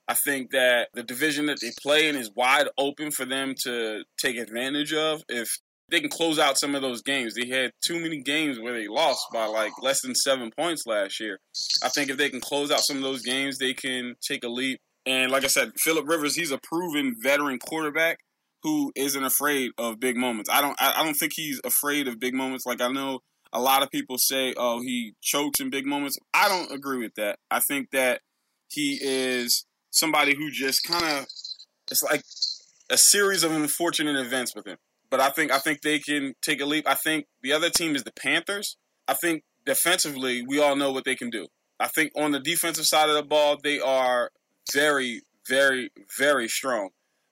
I 0.07 0.15
think 0.15 0.49
that 0.49 0.89
the 0.95 1.03
division 1.03 1.45
that 1.45 1.59
they 1.61 1.71
play 1.79 2.09
in 2.09 2.15
is 2.15 2.31
wide 2.35 2.69
open 2.77 3.11
for 3.11 3.25
them 3.25 3.53
to 3.65 4.03
take 4.19 4.37
advantage 4.37 4.93
of 4.93 5.21
if 5.29 5.47
they 5.93 6.01
can 6.01 6.09
close 6.09 6.39
out 6.39 6.57
some 6.57 6.73
of 6.73 6.81
those 6.81 7.03
games. 7.03 7.35
They 7.35 7.47
had 7.47 7.71
too 7.85 7.99
many 7.99 8.19
games 8.19 8.59
where 8.59 8.73
they 8.73 8.87
lost 8.87 9.27
by 9.31 9.45
like 9.45 9.71
less 9.79 10.01
than 10.01 10.15
seven 10.15 10.49
points 10.57 10.87
last 10.87 11.19
year. 11.19 11.37
I 11.83 11.89
think 11.89 12.09
if 12.09 12.17
they 12.17 12.31
can 12.31 12.41
close 12.41 12.71
out 12.71 12.79
some 12.79 12.97
of 12.97 13.03
those 13.03 13.21
games, 13.21 13.59
they 13.59 13.75
can 13.75 14.15
take 14.27 14.43
a 14.43 14.49
leap. 14.49 14.79
And 15.05 15.31
like 15.31 15.43
I 15.43 15.47
said, 15.47 15.73
Philip 15.77 16.07
Rivers, 16.07 16.35
he's 16.35 16.49
a 16.49 16.57
proven 16.57 17.13
veteran 17.21 17.59
quarterback 17.59 18.17
who 18.63 18.91
isn't 18.95 19.23
afraid 19.23 19.69
of 19.77 19.99
big 19.99 20.17
moments. 20.17 20.49
I 20.51 20.61
don't 20.61 20.75
I, 20.79 21.03
don't 21.03 21.13
think 21.13 21.33
he's 21.35 21.61
afraid 21.63 22.07
of 22.07 22.19
big 22.19 22.33
moments. 22.33 22.65
Like 22.65 22.81
I 22.81 22.87
know 22.87 23.19
a 23.51 23.61
lot 23.61 23.83
of 23.83 23.91
people 23.91 24.17
say, 24.17 24.55
oh, 24.57 24.81
he 24.81 25.13
chokes 25.21 25.59
in 25.59 25.69
big 25.69 25.85
moments. 25.85 26.17
I 26.33 26.49
don't 26.49 26.71
agree 26.71 26.97
with 26.97 27.13
that. 27.17 27.37
I 27.51 27.59
think 27.59 27.91
that 27.91 28.21
he 28.67 28.97
is 28.99 29.65
somebody 29.91 30.35
who 30.35 30.49
just 30.49 30.81
kind 30.87 31.05
of 31.05 31.27
it's 31.91 32.01
like 32.01 32.23
a 32.89 32.97
series 32.97 33.43
of 33.43 33.51
unfortunate 33.51 34.15
events 34.15 34.55
with 34.55 34.65
him. 34.65 34.77
But 35.13 35.21
I 35.21 35.29
think 35.29 35.51
I 35.51 35.59
think 35.59 35.83
they 35.83 35.99
can 35.99 36.33
take 36.41 36.59
a 36.59 36.65
leap. 36.65 36.89
I 36.89 36.95
think 36.95 37.27
the 37.43 37.53
other 37.53 37.69
team 37.69 37.95
is 37.95 38.03
the 38.03 38.11
Panthers. 38.11 38.77
I 39.07 39.13
think 39.13 39.43
defensively, 39.63 40.41
we 40.41 40.59
all 40.59 40.75
know 40.75 40.91
what 40.91 41.05
they 41.05 41.13
can 41.13 41.29
do. 41.29 41.49
I 41.79 41.87
think 41.87 42.13
on 42.15 42.31
the 42.31 42.39
defensive 42.39 42.85
side 42.85 43.09
of 43.09 43.15
the 43.15 43.21
ball, 43.21 43.59
they 43.63 43.79
are 43.79 44.31
very, 44.73 45.21
very, 45.47 45.91
very 46.17 46.47
strong. 46.47 46.89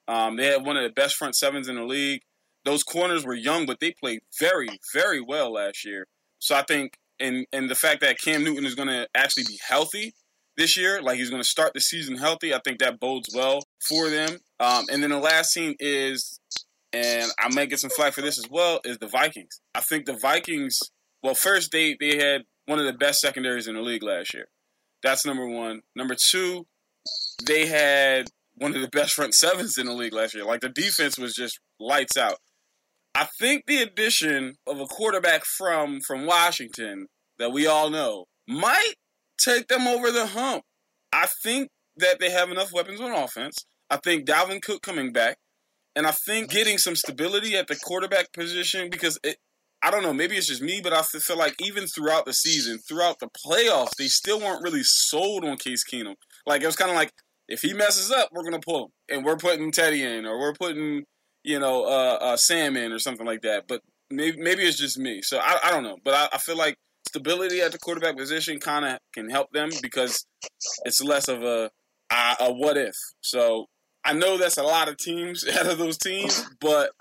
Um, 0.07 0.37
they 0.37 0.45
had 0.45 0.63
one 0.63 0.77
of 0.77 0.83
the 0.83 0.91
best 0.91 1.15
front 1.15 1.35
sevens 1.35 1.67
in 1.67 1.75
the 1.75 1.83
league. 1.83 2.21
Those 2.65 2.83
corners 2.83 3.25
were 3.25 3.33
young, 3.33 3.65
but 3.65 3.79
they 3.79 3.95
played 3.99 4.19
very, 4.39 4.69
very 4.93 5.19
well 5.19 5.51
last 5.51 5.83
year. 5.83 6.05
So 6.37 6.55
I 6.55 6.61
think, 6.61 6.99
and 7.19 7.47
and 7.51 7.67
the 7.67 7.73
fact 7.73 8.01
that 8.01 8.21
Cam 8.21 8.43
Newton 8.43 8.67
is 8.67 8.75
going 8.75 8.89
to 8.89 9.07
actually 9.15 9.45
be 9.47 9.59
healthy 9.67 10.13
this 10.55 10.77
year. 10.77 11.01
Like 11.01 11.17
he's 11.17 11.31
going 11.31 11.41
to 11.41 11.49
start 11.49 11.73
the 11.73 11.81
season 11.81 12.17
healthy. 12.17 12.53
I 12.53 12.59
think 12.63 12.77
that 12.77 12.99
bodes 12.99 13.29
well 13.33 13.63
for 13.89 14.11
them. 14.11 14.37
Um, 14.59 14.85
and 14.91 15.01
then 15.01 15.09
the 15.09 15.17
last 15.17 15.53
team 15.53 15.73
is, 15.79 16.39
and 16.93 17.31
I 17.39 17.53
might 17.53 17.69
get 17.69 17.79
some 17.79 17.89
flack 17.89 18.13
for 18.13 18.21
this 18.21 18.37
as 18.37 18.49
well, 18.49 18.81
is 18.83 18.97
the 18.97 19.07
Vikings. 19.07 19.61
I 19.73 19.81
think 19.81 20.05
the 20.05 20.17
Vikings. 20.17 20.79
Well, 21.23 21.35
first 21.35 21.71
they 21.71 21.95
they 21.99 22.17
had 22.17 22.43
one 22.65 22.79
of 22.79 22.85
the 22.85 22.93
best 22.93 23.19
secondaries 23.19 23.67
in 23.67 23.75
the 23.75 23.81
league 23.81 24.03
last 24.03 24.33
year. 24.33 24.47
That's 25.03 25.25
number 25.25 25.47
one. 25.47 25.81
Number 25.95 26.15
two, 26.29 26.65
they 27.45 27.65
had 27.67 28.27
one 28.55 28.75
of 28.75 28.81
the 28.81 28.89
best 28.89 29.13
front 29.13 29.33
sevens 29.33 29.77
in 29.77 29.87
the 29.87 29.93
league 29.93 30.13
last 30.13 30.33
year. 30.33 30.45
Like 30.45 30.61
the 30.61 30.69
defense 30.69 31.17
was 31.17 31.33
just 31.33 31.59
lights 31.79 32.17
out. 32.17 32.37
I 33.13 33.27
think 33.39 33.63
the 33.67 33.81
addition 33.81 34.55
of 34.67 34.79
a 34.79 34.85
quarterback 34.85 35.43
from 35.45 35.99
from 36.05 36.25
Washington 36.25 37.07
that 37.39 37.51
we 37.51 37.67
all 37.67 37.89
know 37.89 38.25
might 38.47 38.93
take 39.37 39.67
them 39.67 39.87
over 39.87 40.11
the 40.11 40.27
hump. 40.27 40.63
I 41.11 41.27
think 41.43 41.69
that 41.97 42.19
they 42.19 42.29
have 42.29 42.49
enough 42.51 42.71
weapons 42.71 43.01
on 43.01 43.11
offense. 43.11 43.65
I 43.89 43.97
think 43.97 44.25
Dalvin 44.25 44.61
Cook 44.61 44.81
coming 44.81 45.11
back, 45.11 45.37
and 45.95 46.07
I 46.07 46.11
think 46.11 46.49
getting 46.49 46.77
some 46.77 46.95
stability 46.95 47.55
at 47.55 47.67
the 47.67 47.75
quarterback 47.75 48.33
position 48.33 48.89
because 48.89 49.19
it, 49.23 49.37
I 49.83 49.89
don't 49.89 50.03
know, 50.03 50.13
maybe 50.13 50.37
it's 50.37 50.47
just 50.47 50.61
me, 50.61 50.79
but 50.83 50.93
I 50.93 51.01
feel 51.01 51.37
like 51.37 51.55
even 51.59 51.87
throughout 51.87 52.25
the 52.25 52.33
season, 52.33 52.79
throughout 52.79 53.19
the 53.19 53.29
playoffs, 53.45 53.95
they 53.97 54.07
still 54.07 54.39
weren't 54.39 54.63
really 54.63 54.83
sold 54.83 55.43
on 55.43 55.57
Case 55.57 55.83
Keenum. 55.83 56.15
Like 56.45 56.61
it 56.61 56.67
was 56.67 56.75
kind 56.75 56.91
of 56.91 56.95
like 56.95 57.11
if 57.47 57.61
he 57.61 57.73
messes 57.73 58.11
up, 58.11 58.29
we're 58.31 58.43
gonna 58.43 58.59
pull 58.59 58.85
him, 58.85 58.91
and 59.09 59.25
we're 59.25 59.37
putting 59.37 59.71
Teddy 59.71 60.03
in, 60.03 60.25
or 60.25 60.39
we're 60.39 60.53
putting 60.53 61.03
you 61.43 61.59
know 61.59 61.83
uh, 61.83 62.17
uh, 62.21 62.37
Sam 62.37 62.77
in, 62.77 62.91
or 62.91 62.99
something 62.99 63.25
like 63.25 63.41
that. 63.41 63.65
But 63.67 63.81
maybe 64.09 64.37
maybe 64.37 64.63
it's 64.63 64.77
just 64.77 64.97
me. 64.97 65.21
So 65.23 65.39
I, 65.39 65.57
I 65.63 65.71
don't 65.71 65.83
know, 65.83 65.97
but 66.03 66.13
I, 66.13 66.35
I 66.35 66.37
feel 66.37 66.57
like 66.57 66.75
stability 67.07 67.61
at 67.61 67.71
the 67.71 67.79
quarterback 67.79 68.15
position 68.15 68.59
kind 68.59 68.85
of 68.85 68.99
can 69.13 69.29
help 69.29 69.51
them 69.51 69.69
because 69.81 70.25
it's 70.85 71.01
less 71.01 71.27
of 71.27 71.43
a 71.43 71.69
a 72.11 72.51
what 72.51 72.77
if. 72.77 72.95
So 73.21 73.67
I 74.03 74.13
know 74.13 74.37
that's 74.37 74.57
a 74.57 74.63
lot 74.63 74.87
of 74.87 74.97
teams 74.97 75.47
out 75.57 75.67
of 75.67 75.77
those 75.77 75.97
teams, 75.97 76.45
but 76.59 76.91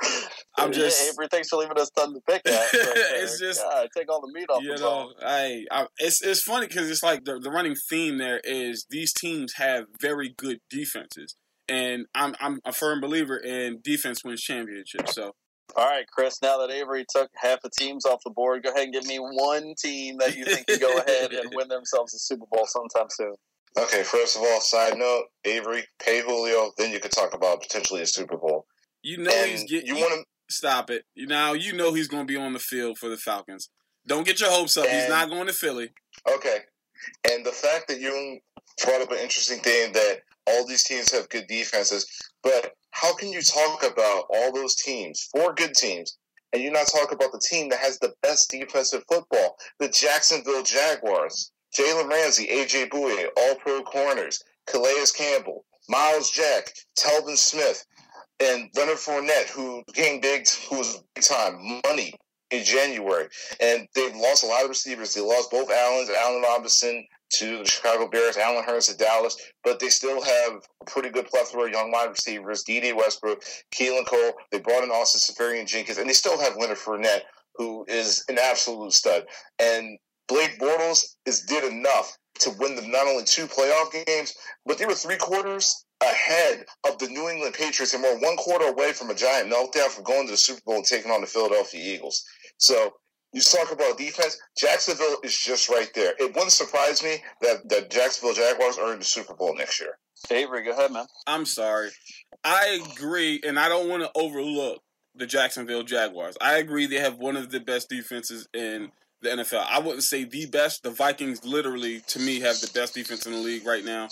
I'm 0.56 0.72
just 0.72 1.02
yeah, 1.02 1.12
Avery. 1.12 1.28
Thanks 1.30 1.48
for 1.48 1.58
leaving 1.58 1.78
us 1.78 1.90
ton 1.90 2.12
to 2.14 2.20
pick 2.28 2.42
at. 2.46 2.52
Uh, 2.90 3.22
it's 3.22 3.38
just 3.38 3.60
God, 3.62 3.88
take 3.96 4.10
all 4.10 4.20
the 4.20 4.32
meat 4.32 4.46
off. 4.50 4.62
You 4.62 4.76
know, 4.76 5.12
I, 5.22 5.64
I 5.70 5.86
it's 5.98 6.22
it's 6.22 6.42
funny 6.42 6.66
because 6.66 6.90
it's 6.90 7.02
like 7.02 7.24
the 7.24 7.38
the 7.38 7.50
running 7.50 7.74
theme 7.88 8.18
there 8.18 8.40
is 8.44 8.86
these 8.90 9.12
teams 9.12 9.54
have 9.54 9.84
very 10.00 10.34
good 10.36 10.58
defenses, 10.68 11.36
and 11.68 12.06
I'm 12.14 12.34
I'm 12.40 12.60
a 12.64 12.72
firm 12.72 13.00
believer 13.00 13.36
in 13.36 13.80
defense 13.82 14.24
wins 14.24 14.42
championships. 14.42 15.14
So 15.14 15.32
all 15.76 15.88
right, 15.88 16.06
Chris, 16.10 16.40
now 16.42 16.58
that 16.58 16.70
Avery 16.70 17.04
took 17.08 17.30
half 17.36 17.60
the 17.62 17.70
teams 17.78 18.04
off 18.04 18.20
the 18.24 18.30
board, 18.30 18.62
go 18.62 18.70
ahead 18.70 18.84
and 18.84 18.92
give 18.92 19.06
me 19.06 19.18
one 19.18 19.74
team 19.78 20.16
that 20.18 20.36
you 20.36 20.44
think 20.44 20.66
can 20.66 20.80
go 20.80 20.98
ahead 20.98 21.32
and 21.32 21.50
win 21.54 21.68
themselves 21.68 22.14
a 22.14 22.18
Super 22.18 22.46
Bowl 22.50 22.66
sometime 22.66 23.08
soon. 23.10 23.34
Okay, 23.78 24.02
first 24.02 24.36
of 24.36 24.42
all, 24.42 24.60
side 24.60 24.96
note, 24.96 25.24
Avery, 25.44 25.84
pay 26.04 26.22
Julio, 26.22 26.72
then 26.76 26.90
you 26.90 26.98
could 26.98 27.12
talk 27.12 27.34
about 27.34 27.62
potentially 27.62 28.02
a 28.02 28.06
Super 28.06 28.36
Bowl. 28.36 28.66
You 29.02 29.18
know 29.18 29.30
and 29.32 29.50
he's 29.50 29.64
getting. 29.64 29.86
You 29.86 29.96
want 29.96 30.12
to 30.20 30.54
stop 30.54 30.90
it. 30.90 31.04
You 31.14 31.26
now 31.26 31.52
you 31.52 31.72
know 31.72 31.94
he's 31.94 32.08
going 32.08 32.26
to 32.26 32.32
be 32.32 32.36
on 32.36 32.52
the 32.52 32.58
field 32.58 32.98
for 32.98 33.08
the 33.08 33.16
Falcons. 33.16 33.70
Don't 34.06 34.26
get 34.26 34.40
your 34.40 34.50
hopes 34.50 34.76
up. 34.76 34.86
And, 34.86 35.00
he's 35.00 35.08
not 35.08 35.30
going 35.30 35.46
to 35.46 35.52
Philly. 35.52 35.90
Okay, 36.28 36.58
and 37.30 37.46
the 37.46 37.52
fact 37.52 37.88
that 37.88 38.00
you 38.00 38.38
brought 38.84 39.02
up 39.02 39.12
an 39.12 39.18
interesting 39.18 39.60
thing 39.60 39.92
that 39.92 40.20
all 40.46 40.66
these 40.66 40.84
teams 40.84 41.10
have 41.12 41.28
good 41.28 41.46
defenses, 41.46 42.06
but 42.42 42.72
how 42.90 43.14
can 43.14 43.30
you 43.30 43.40
talk 43.40 43.84
about 43.84 44.24
all 44.30 44.52
those 44.52 44.74
teams, 44.74 45.28
four 45.32 45.54
good 45.54 45.74
teams, 45.74 46.18
and 46.52 46.62
you 46.62 46.70
not 46.70 46.88
talk 46.88 47.12
about 47.12 47.32
the 47.32 47.40
team 47.48 47.68
that 47.68 47.78
has 47.78 47.98
the 47.98 48.12
best 48.22 48.50
defensive 48.50 49.04
football, 49.08 49.56
the 49.78 49.88
Jacksonville 49.88 50.62
Jaguars? 50.62 51.52
Jalen 51.76 52.08
Ramsey, 52.08 52.46
AJ 52.46 52.90
Bouye, 52.90 53.26
all 53.36 53.54
pro 53.56 53.82
corners, 53.82 54.42
Calais 54.66 55.04
Campbell, 55.16 55.64
Myles 55.88 56.30
Jack, 56.30 56.72
Telvin 56.98 57.36
Smith, 57.36 57.84
and 58.40 58.70
Leonard 58.74 58.96
Fournette, 58.96 59.48
who 59.50 59.82
gained 59.92 60.22
big, 60.22 60.48
who 60.68 60.78
was 60.78 61.02
big 61.14 61.24
time 61.24 61.80
money 61.84 62.14
in 62.50 62.64
January. 62.64 63.28
And 63.60 63.86
they've 63.94 64.14
lost 64.14 64.44
a 64.44 64.46
lot 64.46 64.62
of 64.62 64.68
receivers. 64.68 65.14
They 65.14 65.20
lost 65.20 65.50
both 65.50 65.70
Allens, 65.70 66.10
Allen 66.10 66.42
Robinson 66.42 67.06
to 67.34 67.58
the 67.58 67.64
Chicago 67.64 68.08
Bears, 68.08 68.36
Allen 68.36 68.64
Hurns 68.64 68.90
to 68.90 68.96
Dallas, 68.96 69.36
but 69.62 69.78
they 69.78 69.88
still 69.88 70.20
have 70.20 70.52
a 70.80 70.84
pretty 70.84 71.10
good 71.10 71.26
plethora 71.26 71.66
of 71.66 71.70
young 71.70 71.92
wide 71.92 72.10
receivers, 72.10 72.64
Dede 72.64 72.96
Westbrook, 72.96 73.42
Keelan 73.72 74.06
Cole. 74.06 74.32
They 74.50 74.58
brought 74.58 74.82
in 74.82 74.90
Austin 74.90 75.20
Seferian-Jenkins, 75.20 75.98
and 75.98 76.08
they 76.08 76.14
still 76.14 76.40
have 76.40 76.56
Leonard 76.56 76.78
Fournette, 76.78 77.22
who 77.54 77.84
is 77.86 78.24
an 78.28 78.38
absolute 78.38 78.92
stud. 78.92 79.26
And 79.60 79.98
Blake 80.30 80.60
Bortles 80.60 81.16
is 81.26 81.40
did 81.40 81.64
enough 81.64 82.16
to 82.38 82.50
win 82.58 82.76
them 82.76 82.90
not 82.90 83.08
only 83.08 83.24
two 83.24 83.46
playoff 83.46 83.92
games, 84.06 84.32
but 84.64 84.78
they 84.78 84.86
were 84.86 84.94
three 84.94 85.16
quarters 85.16 85.84
ahead 86.00 86.64
of 86.88 86.98
the 86.98 87.08
New 87.08 87.28
England 87.28 87.54
Patriots 87.54 87.92
and 87.92 88.02
we're 88.02 88.18
one 88.20 88.36
quarter 88.36 88.66
away 88.66 88.92
from 88.92 89.10
a 89.10 89.14
giant 89.14 89.52
meltdown 89.52 89.88
from 89.88 90.04
going 90.04 90.26
to 90.26 90.30
the 90.30 90.38
Super 90.38 90.62
Bowl 90.64 90.76
and 90.76 90.84
taking 90.84 91.10
on 91.10 91.20
the 91.20 91.26
Philadelphia 91.26 91.94
Eagles. 91.94 92.24
So 92.58 92.92
you 93.32 93.40
talk 93.40 93.72
about 93.72 93.98
defense. 93.98 94.38
Jacksonville 94.56 95.18
is 95.24 95.36
just 95.36 95.68
right 95.68 95.90
there. 95.94 96.14
It 96.18 96.32
wouldn't 96.32 96.52
surprise 96.52 97.02
me 97.02 97.22
that 97.42 97.68
the 97.68 97.86
Jacksonville 97.90 98.34
Jaguars 98.34 98.78
are 98.78 98.92
in 98.92 99.00
the 99.00 99.04
Super 99.04 99.34
Bowl 99.34 99.54
next 99.56 99.80
year. 99.80 99.98
Avery, 100.30 100.64
go 100.64 100.72
ahead, 100.72 100.92
man. 100.92 101.06
I'm 101.26 101.44
sorry. 101.44 101.90
I 102.44 102.80
agree, 102.94 103.40
and 103.44 103.58
I 103.58 103.68
don't 103.68 103.88
want 103.88 104.02
to 104.02 104.10
overlook 104.14 104.80
the 105.14 105.26
Jacksonville 105.26 105.82
Jaguars. 105.82 106.36
I 106.40 106.58
agree 106.58 106.86
they 106.86 107.00
have 107.00 107.18
one 107.18 107.36
of 107.36 107.50
the 107.50 107.60
best 107.60 107.88
defenses 107.88 108.48
in 108.54 108.90
the 109.22 109.30
NFL. 109.30 109.66
I 109.68 109.78
wouldn't 109.78 110.04
say 110.04 110.24
the 110.24 110.46
best. 110.46 110.82
The 110.82 110.90
Vikings 110.90 111.44
literally, 111.44 112.00
to 112.08 112.18
me, 112.18 112.40
have 112.40 112.60
the 112.60 112.70
best 112.74 112.94
defense 112.94 113.26
in 113.26 113.32
the 113.32 113.38
league 113.38 113.66
right 113.66 113.84
now. 113.84 114.08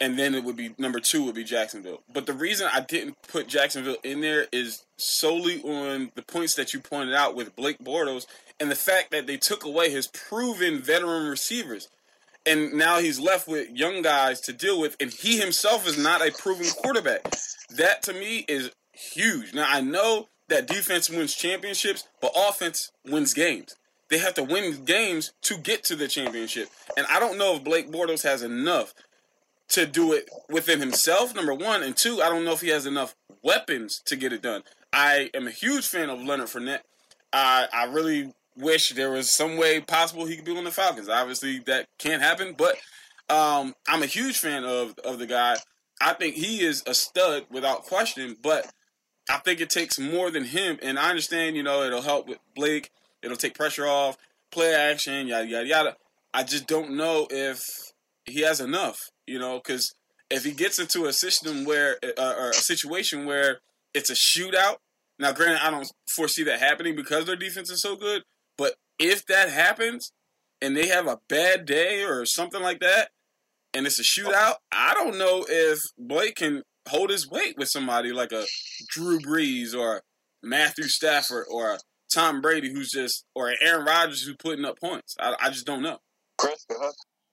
And 0.00 0.18
then 0.18 0.34
it 0.34 0.42
would 0.42 0.56
be 0.56 0.74
number 0.78 0.98
two 0.98 1.24
would 1.24 1.36
be 1.36 1.44
Jacksonville. 1.44 2.02
But 2.12 2.26
the 2.26 2.32
reason 2.32 2.68
I 2.72 2.80
didn't 2.80 3.16
put 3.28 3.46
Jacksonville 3.46 3.98
in 4.02 4.20
there 4.20 4.46
is 4.50 4.84
solely 4.96 5.62
on 5.62 6.10
the 6.16 6.22
points 6.22 6.54
that 6.56 6.74
you 6.74 6.80
pointed 6.80 7.14
out 7.14 7.36
with 7.36 7.54
Blake 7.54 7.78
Bortles 7.78 8.26
and 8.58 8.70
the 8.70 8.76
fact 8.76 9.12
that 9.12 9.26
they 9.26 9.36
took 9.36 9.64
away 9.64 9.90
his 9.90 10.08
proven 10.08 10.80
veteran 10.80 11.28
receivers. 11.28 11.88
And 12.44 12.72
now 12.72 12.98
he's 12.98 13.20
left 13.20 13.46
with 13.46 13.70
young 13.70 14.02
guys 14.02 14.40
to 14.42 14.52
deal 14.52 14.80
with, 14.80 14.96
and 14.98 15.12
he 15.12 15.38
himself 15.38 15.86
is 15.86 15.96
not 15.96 16.26
a 16.26 16.32
proven 16.32 16.66
quarterback. 16.70 17.22
That 17.76 18.02
to 18.02 18.12
me 18.12 18.44
is 18.48 18.72
huge. 18.92 19.54
Now 19.54 19.66
I 19.68 19.80
know 19.80 20.28
that 20.48 20.66
defense 20.66 21.08
wins 21.08 21.36
championships, 21.36 22.08
but 22.20 22.32
offense 22.36 22.90
wins 23.04 23.34
games 23.34 23.76
they 24.12 24.18
have 24.18 24.34
to 24.34 24.42
win 24.42 24.84
games 24.84 25.32
to 25.40 25.56
get 25.56 25.82
to 25.84 25.96
the 25.96 26.06
championship. 26.06 26.68
And 26.98 27.06
I 27.08 27.18
don't 27.18 27.38
know 27.38 27.56
if 27.56 27.64
Blake 27.64 27.90
Bortles 27.90 28.22
has 28.24 28.42
enough 28.42 28.92
to 29.70 29.86
do 29.86 30.12
it 30.12 30.28
within 30.50 30.80
himself, 30.80 31.34
number 31.34 31.54
one. 31.54 31.82
And 31.82 31.96
two, 31.96 32.20
I 32.20 32.28
don't 32.28 32.44
know 32.44 32.52
if 32.52 32.60
he 32.60 32.68
has 32.68 32.84
enough 32.84 33.14
weapons 33.42 34.02
to 34.04 34.14
get 34.14 34.34
it 34.34 34.42
done. 34.42 34.64
I 34.92 35.30
am 35.32 35.46
a 35.46 35.50
huge 35.50 35.86
fan 35.88 36.10
of 36.10 36.22
Leonard 36.22 36.48
Fournette. 36.48 36.82
I, 37.32 37.68
I 37.72 37.84
really 37.84 38.34
wish 38.54 38.90
there 38.90 39.10
was 39.10 39.30
some 39.30 39.56
way 39.56 39.80
possible 39.80 40.26
he 40.26 40.36
could 40.36 40.44
be 40.44 40.54
on 40.54 40.64
the 40.64 40.70
Falcons. 40.70 41.08
Obviously, 41.08 41.60
that 41.60 41.86
can't 41.96 42.20
happen, 42.20 42.54
but 42.54 42.76
um, 43.30 43.74
I'm 43.88 44.02
a 44.02 44.06
huge 44.06 44.38
fan 44.38 44.64
of, 44.64 44.98
of 45.06 45.20
the 45.20 45.26
guy. 45.26 45.56
I 46.02 46.12
think 46.12 46.34
he 46.34 46.60
is 46.60 46.82
a 46.86 46.92
stud 46.92 47.46
without 47.50 47.84
question, 47.84 48.36
but 48.42 48.70
I 49.30 49.38
think 49.38 49.62
it 49.62 49.70
takes 49.70 49.98
more 49.98 50.30
than 50.30 50.44
him. 50.44 50.78
And 50.82 50.98
I 50.98 51.08
understand, 51.08 51.56
you 51.56 51.62
know, 51.62 51.82
it'll 51.82 52.02
help 52.02 52.28
with 52.28 52.40
Blake 52.54 52.90
It'll 53.22 53.36
take 53.36 53.54
pressure 53.54 53.86
off, 53.86 54.16
play 54.50 54.74
action, 54.74 55.26
yada 55.26 55.46
yada 55.46 55.66
yada. 55.66 55.96
I 56.34 56.42
just 56.44 56.66
don't 56.66 56.96
know 56.96 57.26
if 57.30 57.92
he 58.24 58.40
has 58.42 58.60
enough, 58.60 59.10
you 59.26 59.38
know, 59.38 59.58
because 59.58 59.94
if 60.30 60.44
he 60.44 60.52
gets 60.52 60.78
into 60.78 61.06
a 61.06 61.12
system 61.12 61.64
where, 61.64 61.98
uh, 62.16 62.34
or 62.38 62.50
a 62.50 62.54
situation 62.54 63.26
where 63.26 63.58
it's 63.94 64.10
a 64.10 64.14
shootout. 64.14 64.76
Now, 65.18 65.32
granted, 65.32 65.64
I 65.64 65.70
don't 65.70 65.90
foresee 66.08 66.44
that 66.44 66.58
happening 66.58 66.96
because 66.96 67.26
their 67.26 67.36
defense 67.36 67.70
is 67.70 67.82
so 67.82 67.96
good. 67.96 68.22
But 68.56 68.74
if 68.98 69.26
that 69.26 69.50
happens, 69.50 70.12
and 70.62 70.76
they 70.76 70.86
have 70.88 71.06
a 71.06 71.18
bad 71.28 71.66
day 71.66 72.04
or 72.04 72.24
something 72.24 72.62
like 72.62 72.80
that, 72.80 73.10
and 73.74 73.86
it's 73.86 73.98
a 73.98 74.02
shootout, 74.02 74.54
I 74.70 74.94
don't 74.94 75.18
know 75.18 75.44
if 75.48 75.80
Blake 75.98 76.36
can 76.36 76.62
hold 76.88 77.10
his 77.10 77.28
weight 77.28 77.56
with 77.58 77.68
somebody 77.68 78.12
like 78.12 78.32
a 78.32 78.44
Drew 78.88 79.18
Brees 79.18 79.74
or 79.74 80.02
Matthew 80.42 80.84
Stafford 80.84 81.46
or 81.50 81.78
Tom 82.12 82.40
Brady, 82.40 82.72
who's 82.72 82.90
just, 82.90 83.24
or 83.34 83.52
Aaron 83.60 83.84
Rodgers, 83.84 84.22
who's 84.22 84.36
putting 84.36 84.64
up 84.64 84.78
points. 84.78 85.14
I, 85.20 85.34
I 85.40 85.50
just 85.50 85.66
don't 85.66 85.82
know. 85.82 85.98
Chris, 86.38 86.66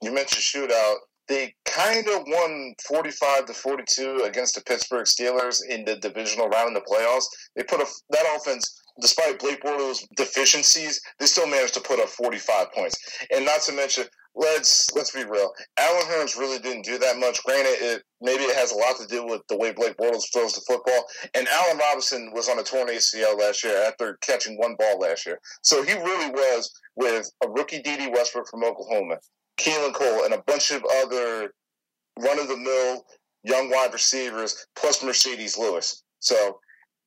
you 0.02 0.14
mentioned 0.14 0.44
shootout. 0.44 0.96
They 1.28 1.54
kind 1.66 2.08
of 2.08 2.24
won 2.26 2.74
45 2.88 3.46
to 3.46 3.54
42 3.54 4.24
against 4.26 4.56
the 4.56 4.62
Pittsburgh 4.62 5.06
Steelers 5.06 5.60
in 5.68 5.86
the 5.86 5.98
divisional 5.98 6.48
round 6.50 6.70
in 6.70 6.74
the 6.74 6.82
playoffs. 6.82 7.26
They 7.56 7.64
put 7.64 7.82
a, 7.82 7.86
that 8.10 8.36
offense, 8.36 8.82
despite 9.00 9.40
Blake 9.40 9.62
Bortles' 9.62 10.00
deficiencies, 10.16 11.00
they 11.20 11.28
still 11.28 11.48
managed 11.48 11.76
to 11.76 11.82
put 11.82 12.00
up 12.00 12.10
45 12.10 12.72
points. 12.74 12.98
And 13.32 13.46
not 13.46 13.62
to 13.62 13.74
mention, 13.74 14.06
let's 14.36 14.88
let's 14.96 15.12
be 15.12 15.24
real. 15.24 15.52
Allen 15.78 16.06
Hurns 16.06 16.38
really 16.38 16.60
didn't 16.60 16.86
do 16.86 16.98
that 17.00 17.18
much. 17.18 17.44
Granted, 17.44 17.78
it 17.82 18.04
maybe 18.22 18.44
it 18.44 18.56
has 18.56 18.72
a 18.72 18.78
lot 18.78 18.98
to 18.98 19.08
do 19.08 19.26
with 19.26 19.42
the 19.50 19.58
way 19.58 19.72
Blake 19.72 19.98
Bortles 19.98 20.32
throws 20.32 20.54
the 20.54 20.62
football. 20.68 21.06
And 21.34 21.48
Allen 21.48 21.78
Robinson 21.78 22.32
was 22.34 22.50
on 22.50 22.60
a 22.60 22.64
torn 22.64 22.88
ACL 22.88 23.40
last 23.40 23.64
year 23.64 23.82
after 23.84 24.18
catching 24.22 24.58
one 24.58 24.76
ball 24.78 25.00
last 25.00 25.26
year. 25.26 25.40
So 25.64 25.84
he 25.84 25.94
really 25.94 26.32
was 26.32 26.72
with 26.96 27.30
a 27.44 27.50
rookie 27.50 27.82
Dede 27.82 28.12
Westbrook 28.14 28.48
from 28.50 28.64
Oklahoma 28.64 29.18
Keelan 29.60 29.94
Cole, 29.94 30.24
and 30.24 30.34
a 30.34 30.44
bunch 30.48 30.72
of 30.72 30.84
other 31.02 31.54
run 32.18 32.40
of 32.40 32.48
the 32.48 32.58
mill 32.58 33.06
young 33.44 33.70
wide 33.70 33.94
receivers, 33.94 34.66
plus 34.76 35.04
Marcedes 35.04 35.58
Lewis. 35.58 36.04
So 36.20 36.60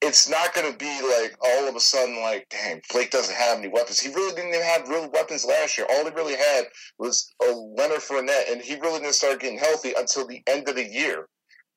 it's 0.02 0.28
not 0.28 0.52
going 0.52 0.70
to 0.70 0.76
be 0.76 1.00
like 1.00 1.36
all 1.40 1.68
of 1.68 1.76
a 1.76 1.80
sudden, 1.80 2.20
like, 2.20 2.46
dang, 2.50 2.82
Blake 2.92 3.12
doesn't 3.12 3.36
have 3.36 3.58
any 3.58 3.68
weapons. 3.68 4.00
He 4.00 4.12
really 4.12 4.34
didn't 4.34 4.50
even 4.50 4.62
have 4.62 4.88
real 4.88 5.08
weapons 5.10 5.44
last 5.44 5.78
year. 5.78 5.86
All 5.88 6.04
he 6.04 6.10
really 6.10 6.34
had 6.34 6.64
was 6.98 7.32
a 7.48 7.52
Leonard 7.52 8.00
Fournette, 8.00 8.50
and 8.50 8.60
he 8.60 8.74
really 8.80 8.98
didn't 8.98 9.14
start 9.14 9.40
getting 9.40 9.58
healthy 9.58 9.92
until 9.96 10.26
the 10.26 10.42
end 10.48 10.68
of 10.68 10.74
the 10.74 10.84
year. 10.84 11.28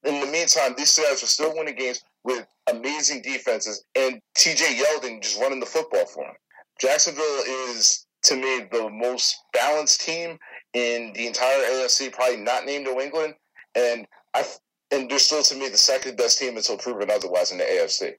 In 0.03 0.19
the 0.19 0.27
meantime, 0.27 0.73
these 0.75 0.97
guys 0.97 1.23
are 1.23 1.27
still 1.27 1.55
winning 1.55 1.75
games 1.75 2.01
with 2.23 2.45
amazing 2.67 3.21
defenses, 3.21 3.85
and 3.95 4.19
TJ 4.37 4.81
Yeldon 4.81 5.21
just 5.21 5.39
running 5.39 5.59
the 5.59 5.65
football 5.67 6.05
for 6.07 6.25
him. 6.25 6.35
Jacksonville 6.81 7.43
is, 7.67 8.07
to 8.23 8.35
me, 8.35 8.67
the 8.71 8.89
most 8.89 9.35
balanced 9.53 10.01
team 10.01 10.37
in 10.73 11.13
the 11.13 11.27
entire 11.27 11.61
AFC, 11.71 12.11
probably 12.11 12.37
not 12.37 12.65
named 12.65 12.85
New 12.85 12.99
England. 12.99 13.35
And 13.75 14.07
I 14.33 14.43
and 14.91 15.09
they're 15.09 15.19
still 15.19 15.43
to 15.43 15.55
me 15.55 15.69
the 15.69 15.77
second 15.77 16.17
best 16.17 16.39
team 16.39 16.57
until 16.57 16.77
proven 16.77 17.09
otherwise 17.11 17.51
in 17.51 17.57
the 17.57 17.63
AFC. 17.63 18.13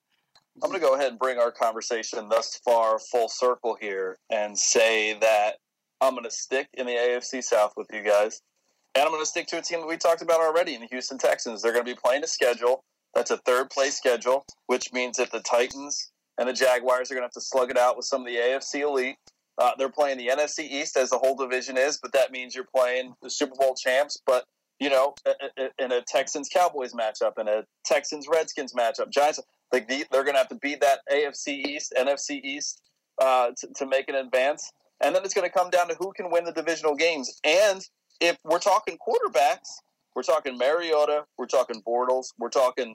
I'm 0.62 0.70
going 0.70 0.80
to 0.80 0.86
go 0.86 0.94
ahead 0.94 1.10
and 1.10 1.18
bring 1.18 1.38
our 1.38 1.52
conversation 1.52 2.28
thus 2.28 2.58
far 2.64 2.98
full 2.98 3.28
circle 3.28 3.76
here 3.80 4.16
and 4.30 4.58
say 4.58 5.18
that 5.20 5.56
I'm 6.00 6.14
going 6.14 6.24
to 6.24 6.30
stick 6.30 6.68
in 6.74 6.86
the 6.86 6.92
AFC 6.92 7.42
South 7.42 7.74
with 7.76 7.88
you 7.92 8.02
guys. 8.02 8.40
And 8.94 9.04
I'm 9.04 9.10
going 9.10 9.22
to 9.22 9.26
stick 9.26 9.46
to 9.48 9.58
a 9.58 9.62
team 9.62 9.80
that 9.80 9.86
we 9.86 9.98
talked 9.98 10.22
about 10.22 10.40
already 10.40 10.74
in 10.74 10.80
the 10.80 10.86
Houston 10.86 11.18
Texans. 11.18 11.60
They're 11.60 11.72
going 11.72 11.84
to 11.84 11.94
be 11.94 11.98
playing 12.02 12.24
a 12.24 12.26
schedule 12.26 12.84
that's 13.16 13.30
a 13.30 13.38
third 13.38 13.70
place 13.70 13.96
schedule, 13.96 14.44
which 14.66 14.92
means 14.92 15.16
that 15.16 15.32
the 15.32 15.40
Titans 15.40 16.12
and 16.36 16.46
the 16.46 16.52
Jaguars 16.52 17.10
are 17.10 17.14
going 17.14 17.22
to 17.22 17.26
have 17.26 17.32
to 17.32 17.40
slug 17.40 17.70
it 17.70 17.78
out 17.78 17.96
with 17.96 18.04
some 18.04 18.20
of 18.20 18.26
the 18.26 18.36
AFC 18.36 18.82
elite. 18.82 19.16
Uh, 19.58 19.70
they're 19.78 19.88
playing 19.88 20.18
the 20.18 20.28
NFC 20.28 20.70
East 20.70 20.98
as 20.98 21.08
the 21.08 21.16
whole 21.16 21.34
division 21.34 21.78
is, 21.78 21.98
but 22.00 22.12
that 22.12 22.30
means 22.30 22.54
you're 22.54 22.68
playing 22.76 23.14
the 23.22 23.30
Super 23.30 23.54
Bowl 23.58 23.74
champs. 23.74 24.20
But 24.26 24.44
you 24.78 24.90
know, 24.90 25.14
in 25.78 25.92
a 25.92 26.02
Texans 26.02 26.48
Cowboys 26.52 26.92
matchup, 26.92 27.38
in 27.38 27.48
a 27.48 27.64
Texans 27.84 28.26
Redskins 28.30 28.74
matchup, 28.74 29.10
Giants, 29.10 29.40
like 29.72 29.88
the, 29.88 30.04
they're 30.10 30.22
going 30.22 30.34
to 30.34 30.38
have 30.38 30.48
to 30.48 30.56
beat 30.56 30.80
that 30.80 31.00
AFC 31.10 31.66
East, 31.66 31.94
NFC 31.98 32.40
East 32.44 32.82
uh, 33.20 33.50
to, 33.56 33.68
to 33.76 33.86
make 33.86 34.08
an 34.08 34.14
advance. 34.16 34.70
And 35.02 35.14
then 35.14 35.24
it's 35.24 35.34
going 35.34 35.48
to 35.48 35.52
come 35.52 35.70
down 35.70 35.88
to 35.88 35.94
who 35.94 36.12
can 36.12 36.30
win 36.30 36.44
the 36.44 36.52
divisional 36.52 36.94
games. 36.94 37.40
And 37.44 37.82
if 38.20 38.36
we're 38.44 38.58
talking 38.58 38.96
quarterbacks, 38.96 39.68
we're 40.14 40.22
talking 40.22 40.56
Mariota, 40.56 41.24
we're 41.38 41.46
talking 41.46 41.82
Bortles, 41.86 42.26
we're 42.38 42.48
talking 42.48 42.94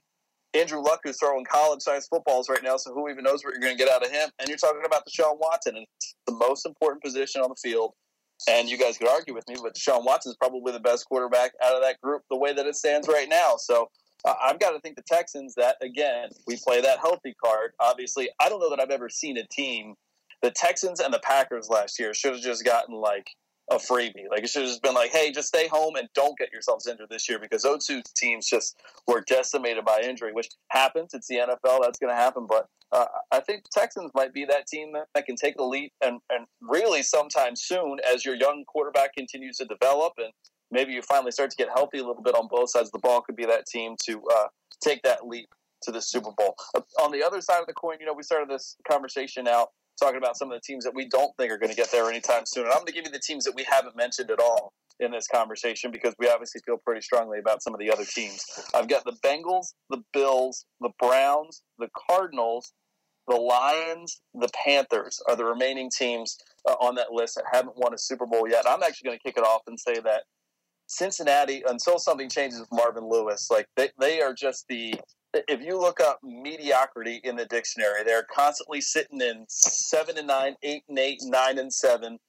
Andrew 0.54 0.82
Luck, 0.82 1.02
who's 1.04 1.20
throwing 1.20 1.46
college-sized 1.46 2.10
footballs 2.10 2.50
right 2.50 2.64
now. 2.64 2.78
So 2.78 2.94
who 2.94 3.10
even 3.10 3.24
knows 3.24 3.44
what 3.44 3.54
you're 3.54 3.62
going 3.62 3.78
to 3.78 3.84
get 3.84 3.92
out 3.92 4.06
of 4.06 4.12
him? 4.12 4.30
And 4.40 4.50
you're 4.50 4.58
talking 4.58 4.82
about 4.86 5.04
Deshaun 5.08 5.38
Watson, 5.40 5.76
and 5.78 5.86
it's 5.98 6.16
the 6.28 6.34
most 6.34 6.66
important 6.66 7.04
position 7.04 7.42
on 7.42 7.50
the 7.50 7.56
field 7.56 7.94
and 8.50 8.70
you 8.70 8.78
guys 8.78 8.98
could 8.98 9.08
argue 9.08 9.34
with 9.34 9.48
me, 9.48 9.56
but 9.62 9.76
Deshaun 9.76 10.06
Watson 10.06 10.32
is 10.32 10.38
probably 10.38 10.72
the 10.72 10.80
best 10.80 11.06
quarterback 11.06 11.52
out 11.64 11.76
of 11.76 11.82
that 11.82 12.00
group 12.02 12.24
the 12.30 12.38
way 12.38 12.54
that 12.54 12.66
it 12.66 12.76
stands 12.76 13.08
right 13.08 13.30
now. 13.30 13.56
So 13.58 13.90
uh, 14.26 14.34
I've 14.42 14.60
got 14.60 14.72
to 14.72 14.80
think 14.80 14.96
the 14.96 15.04
Texans 15.04 15.56
that, 15.56 15.78
again, 15.82 16.30
we 16.48 16.58
play 16.58 16.82
that 16.82 17.00
healthy 17.00 17.36
card. 17.44 17.72
Obviously, 17.80 18.30
I 18.40 18.50
don't 18.50 18.60
know 18.60 18.70
that 18.70 18.80
I've 18.80 18.92
ever 18.92 19.10
seen 19.10 19.38
a 19.38 19.46
team. 19.48 19.96
The 20.42 20.52
Texans 20.52 21.00
and 21.00 21.14
the 21.14 21.20
Packers 21.20 21.70
last 21.70 22.00
year 22.00 22.14
should 22.14 22.34
have 22.34 22.42
just 22.42 22.66
gotten 22.66 22.96
like 22.96 23.30
a 23.72 23.76
freebie. 23.78 24.30
Like 24.30 24.44
it 24.44 24.50
should 24.50 24.64
have 24.64 24.70
just 24.70 24.84
been 24.84 24.94
like, 24.94 25.12
hey, 25.12 25.32
just 25.32 25.48
stay 25.48 25.68
home 25.68 25.96
and 25.96 26.10
don't 26.14 26.38
get 26.38 26.52
yourselves 26.52 26.88
injured 26.88 27.10
this 27.10 27.28
year 27.30 27.40
because 27.40 27.64
those 27.64 27.86
two 27.86 28.02
teams 28.16 28.48
just 28.48 28.78
were 29.08 29.24
decimated 29.26 29.86
by 29.86 30.02
injury, 30.02 30.34
which 30.34 30.50
happens. 30.70 31.14
It's 31.14 31.28
the 31.28 31.36
NFL. 31.36 31.80
That's 31.82 31.98
going 31.98 32.12
to 32.12 32.16
happen. 32.16 32.46
But 32.48 32.68
uh, 32.92 33.06
I 33.32 33.40
think 33.40 33.64
Texans 33.72 34.12
might 34.14 34.34
be 34.34 34.46
that 34.46 34.68
team 34.68 34.92
that, 34.94 35.08
that 35.16 35.26
can 35.26 35.38
take 35.38 35.56
the 35.56 35.64
leap 35.64 35.94
and, 36.04 36.20
and 36.30 36.46
really 36.62 37.02
sometime 37.02 37.56
soon 37.56 38.00
as 38.14 38.26
your 38.26 38.36
young 38.36 38.66
quarterback 38.68 39.14
continues 39.16 39.58
to 39.58 39.66
develop 39.66 40.14
and 40.18 40.34
maybe 40.72 40.92
you 40.92 41.02
finally 41.02 41.32
start 41.32 41.50
to 41.52 41.58
get 41.58 41.70
healthy 41.70 42.00
a 42.00 42.06
little 42.06 42.22
bit 42.22 42.36
on 42.36 42.48
both 42.50 42.70
sides 42.70 42.90
of 42.90 42.94
the 42.94 43.00
ball 43.00 43.22
could 43.22 43.36
be 43.36 43.46
that 43.46 43.66
team 43.66 43.96
to 44.06 44.22
uh, 44.36 44.48
take 44.82 45.02
that 45.04 45.26
leap 45.26 45.48
to 45.84 45.92
the 45.92 46.02
Super 46.02 46.32
Bowl. 46.38 46.56
Uh, 46.76 46.82
on 47.02 47.12
the 47.12 47.24
other 47.24 47.42
side 47.42 47.62
of 47.62 47.68
the 47.68 47.74
coin, 47.74 47.96
you 48.00 48.06
know, 48.06 48.14
we 48.14 48.24
started 48.24 48.50
this 48.50 48.76
conversation 48.90 49.48
out 49.48 49.70
talking 50.02 50.18
about 50.18 50.38
some 50.38 50.52
of 50.52 50.60
the 50.60 50.62
teams 50.62 50.84
that 50.84 50.96
we 50.96 51.08
don't 51.08 51.32
think 51.38 51.52
are 51.52 51.58
going 51.58 51.70
to 51.70 51.76
get 51.76 51.92
there 51.92 52.10
anytime 52.10 52.44
soon. 52.46 52.64
And 52.64 52.74
I'm 52.74 52.80
going 52.80 52.88
to 52.88 52.94
give 52.94 53.06
you 53.06 53.12
the 53.12 53.20
teams 53.20 53.46
that 53.46 53.56
we 53.56 53.66
haven't 53.70 53.96
mentioned 53.96 54.32
at 54.32 54.40
all 54.40 54.74
in 55.00 55.12
this 55.12 55.28
conversation 55.28 55.92
because 55.92 56.14
we 56.20 56.30
obviously 56.30 56.62
feel 56.66 56.78
pretty 56.78 57.02
strongly 57.02 57.40
about 57.40 57.64
some 57.64 57.74
of 57.74 57.80
the 57.80 57.92
other 57.92 58.06
teams. 58.06 58.44
I've 58.74 58.88
got 58.88 59.04
the 59.06 59.18
Bengals, 59.24 59.74
the 59.90 60.04
Bills, 60.14 60.66
the 60.80 60.92
Browns, 61.00 61.62
the 61.80 61.90
Cardinals, 62.10 62.74
the 63.28 63.36
Lions, 63.36 64.22
the 64.34 64.50
Panthers 64.66 65.22
are 65.30 65.36
the 65.36 65.46
remaining 65.46 65.90
teams 65.96 66.38
uh, 66.68 66.74
on 66.74 66.96
that 66.96 67.12
list 67.12 67.36
that 67.36 67.46
haven't 67.52 67.78
won 67.78 67.94
a 67.94 67.98
Super 67.98 68.26
Bowl 68.26 68.48
yet. 68.50 68.66
I'm 68.68 68.84
actually 68.84 69.10
going 69.10 69.20
to 69.20 69.24
kick 69.24 69.38
it 69.38 69.46
off 69.46 69.62
and 69.68 69.80
say 69.80 70.00
that 70.04 70.24
Cincinnati, 70.88 71.64
until 71.68 71.98
something 71.98 72.30
changes 72.30 72.60
with 72.60 72.70
Marvin 72.72 73.08
Lewis, 73.08 73.50
like 73.50 73.68
they, 73.78 73.90
they 74.00 74.22
are 74.22 74.34
just 74.34 74.66
the 74.68 74.96
if 75.34 75.62
you 75.62 75.80
look 75.80 76.00
up 76.00 76.20
mediocrity 76.24 77.22
in 77.24 77.36
the 77.36 77.46
dictionary, 77.46 78.04
they're 78.04 78.28
constantly 78.34 78.82
sitting 78.82 79.22
in 79.22 79.46
seven 79.48 80.18
and 80.18 80.28
nine, 80.28 80.56
eight 80.64 80.84
and 80.90 81.00
eight, 81.00 81.20
nine 81.24 81.58
and 81.58 81.72
seven. 81.74 82.20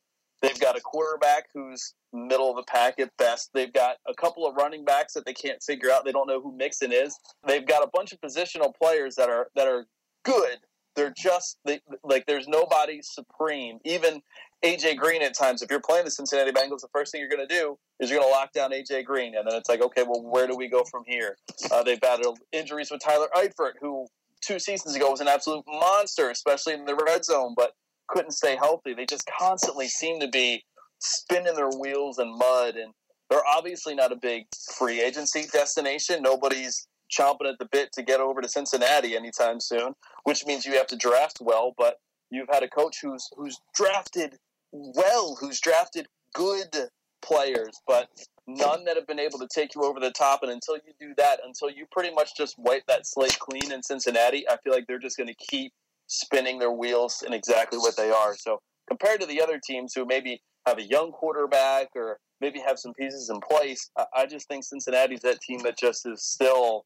They've 0.40 0.58
got 0.58 0.76
a 0.76 0.80
quarterback 0.80 1.46
who's 1.54 1.94
middle 2.12 2.50
of 2.50 2.56
the 2.56 2.64
pack 2.64 2.98
at 2.98 3.16
best. 3.16 3.50
They've 3.54 3.72
got 3.72 3.96
a 4.08 4.14
couple 4.14 4.46
of 4.46 4.56
running 4.56 4.84
backs 4.84 5.14
that 5.14 5.24
they 5.24 5.32
can't 5.32 5.62
figure 5.62 5.90
out. 5.90 6.04
They 6.04 6.12
don't 6.12 6.26
know 6.26 6.40
who 6.40 6.56
Mixon 6.56 6.92
is. 6.92 7.16
They've 7.46 7.66
got 7.66 7.82
a 7.82 7.90
bunch 7.92 8.12
of 8.12 8.20
positional 8.20 8.72
players 8.74 9.14
that 9.16 9.30
are 9.30 9.48
that 9.54 9.68
are 9.68 9.86
good. 10.24 10.58
They're 10.94 11.14
just 11.16 11.58
they, 11.64 11.80
like 12.04 12.26
there's 12.26 12.48
nobody 12.48 13.00
supreme. 13.02 13.78
Even 13.84 14.20
AJ 14.64 14.96
Green 14.96 15.22
at 15.22 15.36
times. 15.36 15.62
If 15.62 15.70
you're 15.70 15.80
playing 15.80 16.04
the 16.04 16.10
Cincinnati 16.10 16.52
Bengals, 16.52 16.80
the 16.80 16.88
first 16.92 17.12
thing 17.12 17.20
you're 17.20 17.28
going 17.28 17.46
to 17.46 17.54
do 17.54 17.78
is 18.00 18.10
you're 18.10 18.20
going 18.20 18.30
to 18.30 18.32
lock 18.32 18.52
down 18.52 18.70
AJ 18.70 19.04
Green, 19.04 19.34
and 19.36 19.46
then 19.46 19.56
it's 19.56 19.68
like, 19.68 19.82
okay, 19.82 20.02
well, 20.02 20.22
where 20.22 20.46
do 20.46 20.56
we 20.56 20.68
go 20.68 20.84
from 20.90 21.02
here? 21.06 21.36
Uh, 21.70 21.82
they've 21.82 22.00
battled 22.00 22.38
injuries 22.52 22.90
with 22.90 23.00
Tyler 23.02 23.28
Eifert, 23.34 23.72
who 23.80 24.06
two 24.40 24.58
seasons 24.58 24.94
ago 24.94 25.10
was 25.10 25.20
an 25.20 25.28
absolute 25.28 25.64
monster, 25.66 26.30
especially 26.30 26.74
in 26.74 26.84
the 26.84 26.94
red 26.94 27.24
zone, 27.24 27.54
but 27.56 27.72
couldn't 28.08 28.32
stay 28.32 28.56
healthy. 28.56 28.94
They 28.94 29.06
just 29.06 29.28
constantly 29.38 29.88
seem 29.88 30.20
to 30.20 30.28
be 30.28 30.64
spinning 31.00 31.54
their 31.54 31.70
wheels 31.70 32.18
in 32.18 32.36
mud, 32.36 32.76
and 32.76 32.92
they're 33.30 33.46
obviously 33.46 33.94
not 33.94 34.12
a 34.12 34.16
big 34.16 34.44
free 34.76 35.02
agency 35.02 35.44
destination. 35.52 36.22
Nobody's 36.22 36.86
chomping 37.10 37.50
at 37.50 37.58
the 37.58 37.68
bit 37.70 37.90
to 37.94 38.02
get 38.02 38.20
over 38.20 38.40
to 38.40 38.48
Cincinnati 38.48 39.16
anytime 39.16 39.60
soon, 39.60 39.94
which 40.24 40.46
means 40.46 40.64
you 40.64 40.74
have 40.74 40.86
to 40.88 40.96
draft 40.96 41.38
well. 41.40 41.72
But 41.76 41.96
you've 42.30 42.48
had 42.50 42.62
a 42.62 42.68
coach 42.68 42.98
who's 43.02 43.28
who's 43.36 43.58
drafted 43.74 44.36
well, 44.72 45.36
who's 45.40 45.60
drafted 45.60 46.08
good 46.34 46.74
players, 47.22 47.80
but 47.86 48.08
none 48.46 48.84
that 48.84 48.96
have 48.96 49.06
been 49.06 49.20
able 49.20 49.38
to 49.38 49.48
take 49.54 49.74
you 49.74 49.82
over 49.82 50.00
the 50.00 50.10
top. 50.10 50.42
And 50.42 50.50
until 50.50 50.76
you 50.76 50.92
do 50.98 51.14
that, 51.18 51.40
until 51.44 51.70
you 51.70 51.86
pretty 51.92 52.12
much 52.12 52.36
just 52.36 52.56
wipe 52.58 52.84
that 52.88 53.06
slate 53.06 53.38
clean 53.38 53.70
in 53.70 53.82
Cincinnati, 53.82 54.48
I 54.48 54.56
feel 54.64 54.72
like 54.72 54.86
they're 54.88 54.98
just 54.98 55.16
going 55.16 55.28
to 55.28 55.34
keep 55.34 55.72
spinning 56.08 56.58
their 56.58 56.72
wheels 56.72 57.22
in 57.26 57.32
exactly 57.32 57.78
what 57.78 57.96
they 57.96 58.10
are. 58.10 58.34
So 58.36 58.60
compared 58.88 59.20
to 59.20 59.26
the 59.26 59.40
other 59.40 59.60
teams 59.64 59.92
who 59.94 60.04
maybe 60.04 60.42
have 60.66 60.78
a 60.78 60.82
young 60.82 61.12
quarterback 61.12 61.88
or 61.94 62.18
maybe 62.40 62.58
have 62.60 62.78
some 62.78 62.92
pieces 62.94 63.30
in 63.30 63.40
place, 63.40 63.88
I 64.14 64.26
just 64.26 64.48
think 64.48 64.64
Cincinnati's 64.64 65.20
that 65.20 65.40
team 65.40 65.60
that 65.62 65.78
just 65.78 66.06
is 66.06 66.24
still 66.24 66.84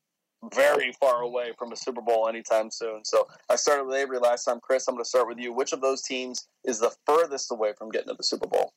very 0.55 0.93
far 1.01 1.23
away 1.23 1.53
from 1.59 1.73
a 1.73 1.77
Super 1.77 2.01
Bowl 2.01 2.29
anytime 2.29 2.71
soon. 2.71 3.05
So 3.05 3.27
I 3.49 3.57
started 3.57 3.85
with 3.85 3.97
Avery 3.97 4.19
last 4.19 4.45
time. 4.45 4.61
Chris, 4.61 4.87
I'm 4.89 4.95
going 4.95 5.05
to 5.05 5.09
start 5.09 5.29
with 5.29 5.39
you. 5.39 5.53
Which 5.53 5.73
of 5.73 5.81
those 5.81 6.03
teams 6.03 6.49
is 6.65 6.81
the 6.81 6.93
furthest 7.07 7.51
away 7.51 7.73
from 7.77 7.91
getting 7.91 8.09
to 8.09 8.15
the 8.15 8.25
Super 8.25 8.47
Bowl? 8.47 8.73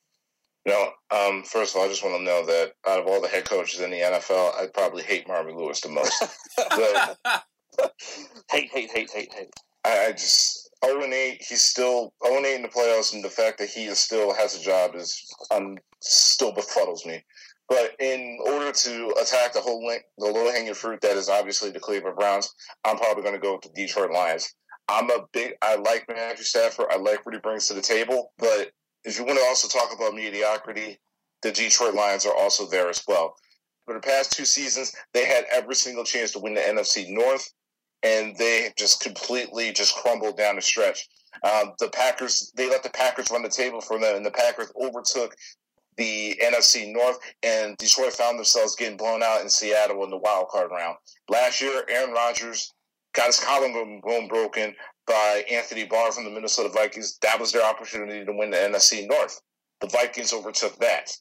You 0.66 0.74
know, 0.74 0.90
um, 1.18 1.44
first 1.44 1.74
of 1.74 1.80
all, 1.80 1.86
I 1.86 1.90
just 1.90 2.04
want 2.04 2.18
to 2.18 2.24
know 2.24 2.46
that 2.46 2.74
out 2.88 3.00
of 3.00 3.08
all 3.08 3.22
the 3.22 3.28
head 3.28 3.46
coaches 3.46 3.80
in 3.80 3.92
the 3.92 3.98
NFL, 3.98 4.56
I 4.56 4.68
probably 4.74 5.04
hate 5.04 5.28
Marvin 5.28 5.58
Lewis 5.58 5.82
the 5.82 5.90
most. 5.90 6.24
hate, 8.52 8.70
hate, 8.72 8.92
hate, 8.92 9.10
hate, 9.12 9.34
hate. 9.34 9.54
I, 9.86 10.08
I 10.08 10.12
just 10.12 10.70
0 10.86 11.04
and 11.04 11.14
8. 11.14 11.44
He's 11.48 11.64
still 11.64 12.14
0 12.26 12.38
and 12.38 12.46
8 12.46 12.56
in 12.56 12.62
the 12.62 12.68
playoffs, 12.68 13.14
and 13.14 13.24
the 13.24 13.30
fact 13.30 13.58
that 13.60 13.70
he 13.70 13.86
is 13.86 14.00
still 14.00 14.34
has 14.34 14.56
a 14.56 14.62
job 14.62 14.96
is 14.96 15.34
um, 15.52 15.78
still 16.02 16.54
befuddles 16.54 17.06
me. 17.06 17.24
But 17.70 17.96
in 18.00 18.40
order 18.46 18.72
to 18.72 19.14
attack 19.22 19.54
the 19.54 19.62
whole 19.62 19.86
link, 19.86 20.04
the 20.18 20.26
low 20.26 20.52
hanging 20.52 20.74
fruit 20.74 21.02
that 21.02 21.16
is 21.16 21.30
obviously 21.30 21.70
the 21.70 21.80
Cleveland 21.80 22.16
Browns, 22.18 22.52
I'm 22.84 22.98
probably 22.98 23.22
going 23.22 23.36
to 23.36 23.42
go 23.42 23.54
with 23.54 23.62
the 23.62 23.70
Detroit 23.70 24.12
Lions. 24.12 24.54
I'm 24.88 25.12
a 25.12 25.28
big, 25.32 25.54
I 25.62 25.76
like 25.76 26.06
Matthew 26.10 26.44
Stafford. 26.44 26.88
I 26.92 26.98
like 26.98 27.24
what 27.26 27.36
he 27.36 27.42
brings 27.42 27.68
to 27.68 27.76
the 27.76 27.82
table. 27.82 28.34
But 28.40 28.72
if 29.04 29.20
you 29.20 29.26
want 29.26 29.38
to 29.38 29.46
also 29.46 29.68
talk 29.68 29.94
about 29.96 30.16
mediocrity, 30.16 31.00
the 31.44 31.52
Detroit 31.52 31.94
Lions 31.94 32.26
are 32.26 32.36
also 32.36 32.68
there 32.68 32.90
as 32.90 33.04
well. 33.08 33.36
For 33.86 33.94
the 33.94 34.00
past 34.00 34.34
two 34.34 34.46
seasons, 34.46 34.96
they 35.14 35.26
had 35.26 35.46
every 35.52 35.76
single 35.76 36.04
chance 36.04 36.32
to 36.32 36.40
win 36.40 36.56
the 36.56 36.62
NFC 36.62 37.08
North, 37.10 37.52
and 38.02 38.36
they 38.38 38.74
just 38.78 39.02
completely 39.02 39.72
just 39.72 39.96
crumbled 39.96 40.38
down 40.38 40.56
the 40.56 40.62
stretch. 40.62 41.08
Um, 41.44 41.74
the 41.80 41.90
Packers, 41.90 42.52
they 42.56 42.68
let 42.68 42.84
the 42.84 42.90
Packers 42.90 43.32
run 43.32 43.44
the 43.44 43.50
table 43.50 43.82
for 43.82 44.00
them, 44.00 44.16
and 44.16 44.26
the 44.26 44.32
Packers 44.32 44.72
overtook 44.76 45.36
the 46.00 46.40
NFC 46.44 46.92
North, 46.92 47.20
and 47.44 47.78
Detroit 47.78 48.14
found 48.14 48.40
themselves 48.40 48.76
getting 48.76 48.98
blown 48.98 49.22
out 49.22 49.42
in 49.42 49.50
Seattle 49.50 50.04
in 50.04 50.10
the 50.10 50.18
wild 50.18 50.48
card 50.50 50.72
round. 50.72 50.98
Last 51.30 51.62
year, 51.62 51.86
Aaron 51.90 52.12
Rodgers 52.14 52.74
got 53.14 53.28
his 53.28 53.40
collarbone 53.40 54.02
broken 54.28 54.76
by 55.06 55.44
Anthony 55.52 55.86
Barr 55.86 56.12
from 56.12 56.24
the 56.24 56.32
Minnesota 56.32 56.70
Vikings. 56.70 57.20
That 57.22 57.40
was 57.40 57.52
their 57.52 57.66
opportunity 57.66 58.26
to 58.26 58.34
win 58.34 58.50
the 58.50 58.58
NFC 58.58 59.08
North. 59.08 59.42
The 59.82 59.88
Vikings 59.88 60.34
overtook 60.34 60.78
that. 60.80 61.12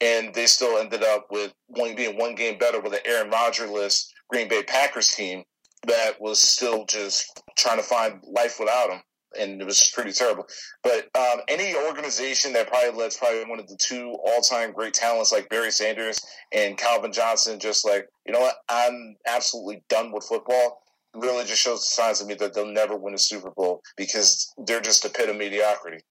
and 0.00 0.34
they 0.34 0.46
still 0.46 0.78
ended 0.78 1.02
up 1.02 1.26
with 1.30 1.52
one 1.68 1.94
being 1.94 2.18
one 2.18 2.34
game 2.34 2.58
better 2.58 2.80
with 2.80 2.92
an 2.92 3.00
Aaron 3.04 3.30
Rodgers 3.30 4.12
Green 4.28 4.48
Bay 4.48 4.62
Packers 4.62 5.10
team 5.10 5.44
that 5.86 6.20
was 6.20 6.40
still 6.40 6.86
just 6.86 7.42
trying 7.56 7.76
to 7.76 7.82
find 7.82 8.22
life 8.24 8.58
without 8.58 8.90
him. 8.90 9.00
And 9.38 9.60
it 9.60 9.64
was 9.64 9.90
pretty 9.94 10.12
terrible. 10.12 10.46
But 10.82 11.08
um, 11.16 11.40
any 11.48 11.74
organization 11.74 12.52
that 12.54 12.68
probably 12.68 12.98
lets 12.98 13.18
probably 13.18 13.44
one 13.44 13.60
of 13.60 13.68
the 13.68 13.76
two 13.76 14.16
all 14.26 14.40
time 14.40 14.72
great 14.72 14.94
talents 14.94 15.32
like 15.32 15.48
Barry 15.48 15.70
Sanders 15.70 16.20
and 16.52 16.76
Calvin 16.76 17.12
Johnson, 17.12 17.58
just 17.58 17.84
like, 17.84 18.08
you 18.26 18.32
know 18.32 18.40
what, 18.40 18.56
I'm 18.68 19.16
absolutely 19.26 19.82
done 19.88 20.12
with 20.12 20.24
football 20.24 20.80
really 21.14 21.44
just 21.44 21.62
shows 21.62 21.88
signs 21.92 22.20
to 22.20 22.26
me 22.26 22.34
that 22.34 22.54
they'll 22.54 22.66
never 22.66 22.96
win 22.96 23.14
a 23.14 23.18
Super 23.18 23.50
Bowl 23.50 23.82
because 23.96 24.52
they're 24.66 24.80
just 24.80 25.04
a 25.04 25.08
pit 25.08 25.28
of 25.28 25.36
mediocrity. 25.36 26.02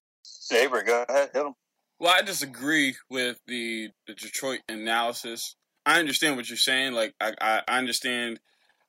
Neighbor, 0.50 0.82
go 0.82 1.04
ahead, 1.08 1.30
hit 1.32 1.42
them. 1.42 1.54
Well, 1.98 2.14
I 2.16 2.22
disagree 2.22 2.96
with 3.08 3.38
the 3.46 3.90
the 4.06 4.14
Detroit 4.14 4.60
analysis. 4.68 5.56
I 5.86 6.00
understand 6.00 6.36
what 6.36 6.48
you're 6.48 6.56
saying. 6.56 6.92
Like, 6.92 7.14
I 7.20 7.34
I, 7.40 7.62
I 7.68 7.78
understand 7.78 8.40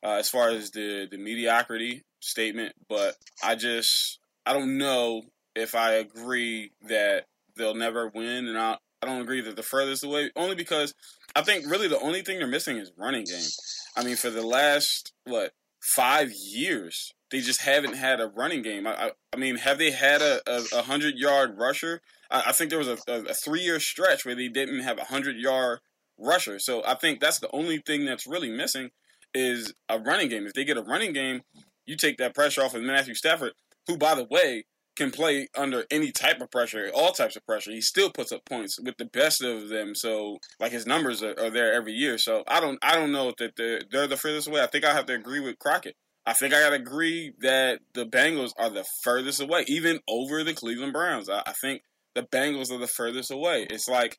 uh, 0.04 0.16
as 0.16 0.30
far 0.30 0.50
as 0.50 0.72
the 0.72 1.08
the 1.10 1.18
mediocrity 1.18 2.04
statement, 2.20 2.74
but 2.90 3.16
I 3.44 3.56
just 3.56 4.20
I 4.46 4.54
don't 4.54 4.78
know 4.78 5.24
if 5.56 5.76
I 5.76 5.94
agree 5.94 6.72
that 6.88 7.26
they'll 7.56 7.76
never 7.76 8.10
win, 8.10 8.48
and 8.48 8.58
I 8.58 8.78
I 9.02 9.08
don't 9.08 9.22
agree 9.22 9.42
that 9.42 9.56
the 9.56 9.64
furthest 9.64 10.04
away. 10.04 10.32
Only 10.36 10.56
because 10.56 10.94
I 11.36 11.42
think 11.42 11.70
really 11.70 11.88
the 11.88 12.00
only 12.00 12.22
thing 12.22 12.40
they're 12.40 12.48
missing 12.48 12.78
is 12.78 12.92
running 12.98 13.26
game. 13.26 13.48
I 13.96 14.04
mean, 14.04 14.16
for 14.16 14.30
the 14.30 14.46
last 14.46 15.14
what 15.26 15.54
five 15.86 16.32
years. 16.32 17.14
They 17.32 17.42
just 17.42 17.62
haven't 17.62 17.96
had 17.96 18.20
a 18.20 18.28
running 18.28 18.64
game. 18.64 18.88
I, 18.88 19.08
I, 19.08 19.12
I 19.34 19.38
mean, 19.38 19.58
have 19.58 19.78
they 19.78 19.92
had 19.92 20.22
a, 20.22 20.42
a, 20.48 20.64
a 20.80 20.82
hundred 20.82 21.16
yard 21.16 21.58
rusher? 21.58 22.02
I, 22.32 22.46
I, 22.48 22.52
think 22.54 22.70
there 22.70 22.80
was 22.80 22.88
a, 22.88 22.98
a, 23.08 23.34
three 23.34 23.62
year 23.62 23.80
stretch 23.80 24.26
where 24.26 24.36
they 24.36 24.48
didn't 24.48 24.82
have 24.82 24.98
a 24.98 25.06
hundred 25.06 25.38
yard 25.38 25.80
rusher. 26.18 26.60
So 26.60 26.84
I 26.86 26.96
think 26.96 27.20
that's 27.20 27.40
the 27.40 27.52
only 27.52 27.78
thing 27.78 28.06
that's 28.06 28.26
really 28.26 28.50
missing 28.50 28.90
is 29.34 29.74
a 29.88 30.00
running 30.00 30.30
game. 30.30 30.48
If 30.48 30.54
they 30.54 30.66
get 30.66 30.78
a 30.78 30.82
running 30.82 31.14
game, 31.14 31.42
you 31.86 31.96
take 31.96 32.18
that 32.18 32.34
pressure 32.34 32.64
off 32.64 32.74
of 32.74 32.82
Matthew 32.82 33.14
Stafford, 33.14 33.54
who, 33.88 33.98
by 33.98 34.16
the 34.16 34.28
way, 34.30 34.66
can 34.96 35.12
play 35.12 35.48
under 35.56 35.86
any 35.92 36.12
type 36.12 36.40
of 36.42 36.50
pressure, 36.50 36.90
all 36.94 37.12
types 37.12 37.36
of 37.36 37.46
pressure. 37.46 37.72
He 37.72 37.82
still 37.82 38.10
puts 38.10 38.32
up 38.32 38.46
points 38.46 38.80
with 38.80 38.96
the 38.98 39.06
best 39.06 39.44
of 39.44 39.70
them. 39.70 39.94
So 39.94 40.38
like 40.60 40.72
his 40.72 40.86
numbers 40.86 41.22
are, 41.22 41.36
are 41.38 41.50
there 41.50 41.74
every 41.74 41.94
year. 41.94 42.18
So 42.18 42.44
I 42.48 42.60
don't 42.60 42.80
I 42.82 42.96
don't 42.96 43.12
know 43.12 43.34
that 43.38 43.56
they're, 43.58 43.82
they're 43.92 44.08
the 44.08 44.18
furthest 44.18 44.48
away. 44.48 44.62
I 44.62 44.68
think 44.68 44.86
I 44.86 44.94
have 44.94 45.06
to 45.08 45.14
agree 45.14 45.40
with 45.40 45.60
Crockett. 45.60 45.96
I 46.26 46.34
think 46.34 46.54
I 46.54 46.62
gotta 46.62 46.78
agree 46.78 47.34
that 47.40 47.82
the 47.94 48.06
Bengals 48.06 48.52
are 48.58 48.70
the 48.70 48.86
furthest 49.04 49.42
away, 49.42 49.66
even 49.68 50.00
over 50.08 50.44
the 50.44 50.54
Cleveland 50.54 50.94
Browns. 50.94 51.30
I, 51.30 51.44
I 51.46 51.54
think 51.54 51.82
the 52.16 52.24
Bengals 52.24 52.72
are 52.72 52.80
the 52.80 52.88
furthest 52.88 53.30
away. 53.30 53.68
It's 53.70 53.88
like, 53.88 54.18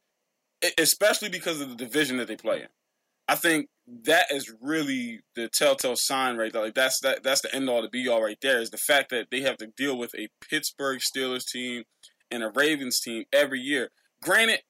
especially 0.79 1.31
because 1.31 1.61
of 1.61 1.71
the 1.71 1.75
division 1.75 2.19
that 2.19 2.29
they 2.29 2.37
play 2.37 2.61
in. 2.61 2.69
I 3.29 3.35
think 3.35 3.69
that 4.05 4.27
is 4.31 4.53
really 4.61 5.21
the 5.35 5.49
telltale 5.49 5.97
sign 5.97 6.37
right 6.37 6.53
there. 6.53 6.63
Like 6.63 6.75
that's 6.75 7.01
that 7.01 7.23
that's 7.23 7.41
the 7.41 7.55
end 7.55 7.69
all 7.69 7.83
to 7.83 7.89
be 7.89 8.09
all 8.09 8.23
right 8.23 8.39
there 8.41 8.61
is 8.61 8.71
the 8.71 8.77
fact 8.77 9.11
that 9.11 9.29
they 9.31 9.41
have 9.43 9.57
to 9.59 9.69
deal 9.77 9.97
with 9.97 10.15
a 10.15 10.29
Pittsburgh 10.49 11.01
Steelers 11.01 11.47
team 11.47 11.85
and 12.31 12.43
a 12.43 12.51
Ravens 12.55 13.01
team 13.01 13.25
every 13.33 13.61
year. 13.61 13.91
Granted, 14.23 14.61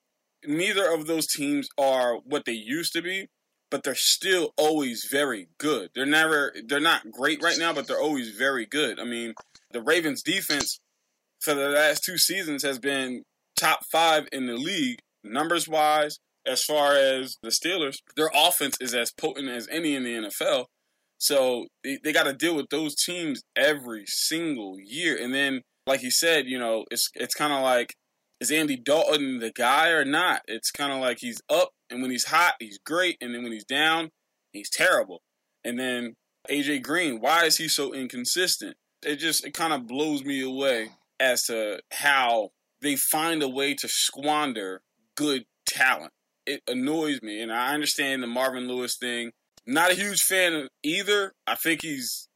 neither 0.44 0.92
of 0.92 1.06
those 1.06 1.26
teams 1.26 1.68
are 1.78 2.16
what 2.16 2.44
they 2.44 2.52
used 2.52 2.92
to 2.92 3.02
be, 3.02 3.28
but 3.70 3.82
they're 3.82 3.94
still 3.94 4.52
always 4.56 5.06
very 5.10 5.48
good. 5.58 5.90
They're 5.94 6.06
never 6.06 6.54
they're 6.66 6.80
not 6.80 7.10
great 7.10 7.42
right 7.42 7.58
now, 7.58 7.72
but 7.72 7.86
they're 7.86 8.00
always 8.00 8.30
very 8.30 8.66
good. 8.66 9.00
I 9.00 9.04
mean, 9.04 9.34
the 9.70 9.82
Ravens 9.82 10.22
defense 10.22 10.80
for 11.40 11.54
the 11.54 11.68
last 11.68 12.04
two 12.04 12.18
seasons 12.18 12.62
has 12.62 12.78
been 12.78 13.24
top 13.58 13.84
5 13.84 14.28
in 14.32 14.46
the 14.46 14.56
league 14.56 15.00
numbers 15.24 15.68
wise 15.68 16.18
as 16.46 16.62
far 16.62 16.94
as 16.94 17.36
the 17.42 17.50
Steelers, 17.50 17.96
their 18.16 18.30
offense 18.34 18.76
is 18.80 18.94
as 18.94 19.12
potent 19.12 19.48
as 19.48 19.68
any 19.70 19.94
in 19.94 20.04
the 20.04 20.28
NFL. 20.28 20.66
So 21.18 21.66
they, 21.82 21.98
they 22.02 22.12
got 22.12 22.24
to 22.24 22.32
deal 22.32 22.54
with 22.54 22.68
those 22.70 22.94
teams 22.94 23.42
every 23.56 24.04
single 24.06 24.76
year. 24.78 25.16
And 25.20 25.34
then, 25.34 25.62
like 25.86 26.02
you 26.02 26.10
said, 26.10 26.46
you 26.46 26.58
know, 26.58 26.84
it's 26.90 27.10
it's 27.14 27.34
kind 27.34 27.52
of 27.52 27.62
like 27.62 27.94
is 28.40 28.50
Andy 28.50 28.76
Dalton 28.76 29.38
the 29.38 29.50
guy 29.50 29.88
or 29.90 30.04
not? 30.04 30.42
It's 30.46 30.70
kind 30.70 30.92
of 30.92 31.00
like 31.00 31.18
he's 31.20 31.40
up, 31.48 31.70
and 31.90 32.02
when 32.02 32.10
he's 32.10 32.26
hot, 32.26 32.54
he's 32.60 32.78
great, 32.78 33.16
and 33.20 33.34
then 33.34 33.42
when 33.42 33.52
he's 33.52 33.64
down, 33.64 34.10
he's 34.52 34.70
terrible. 34.70 35.22
And 35.64 35.78
then 35.78 36.14
AJ 36.50 36.82
Green, 36.82 37.20
why 37.20 37.44
is 37.44 37.56
he 37.56 37.68
so 37.68 37.94
inconsistent? 37.94 38.76
It 39.04 39.16
just 39.16 39.44
it 39.44 39.54
kind 39.54 39.72
of 39.72 39.86
blows 39.86 40.24
me 40.24 40.42
away 40.42 40.90
as 41.18 41.44
to 41.44 41.80
how 41.92 42.50
they 42.82 42.96
find 42.96 43.42
a 43.42 43.48
way 43.48 43.74
to 43.74 43.88
squander 43.88 44.82
good 45.16 45.44
talent 45.66 46.12
it 46.46 46.62
annoys 46.68 47.20
me, 47.22 47.40
and 47.40 47.52
I 47.52 47.74
understand 47.74 48.22
the 48.22 48.28
Marvin 48.28 48.68
Lewis 48.68 48.96
thing. 48.96 49.32
Not 49.66 49.90
a 49.90 49.94
huge 49.94 50.22
fan 50.22 50.54
of 50.54 50.68
either. 50.82 51.32
I 51.46 51.56
think 51.56 51.82
he's, 51.82 52.28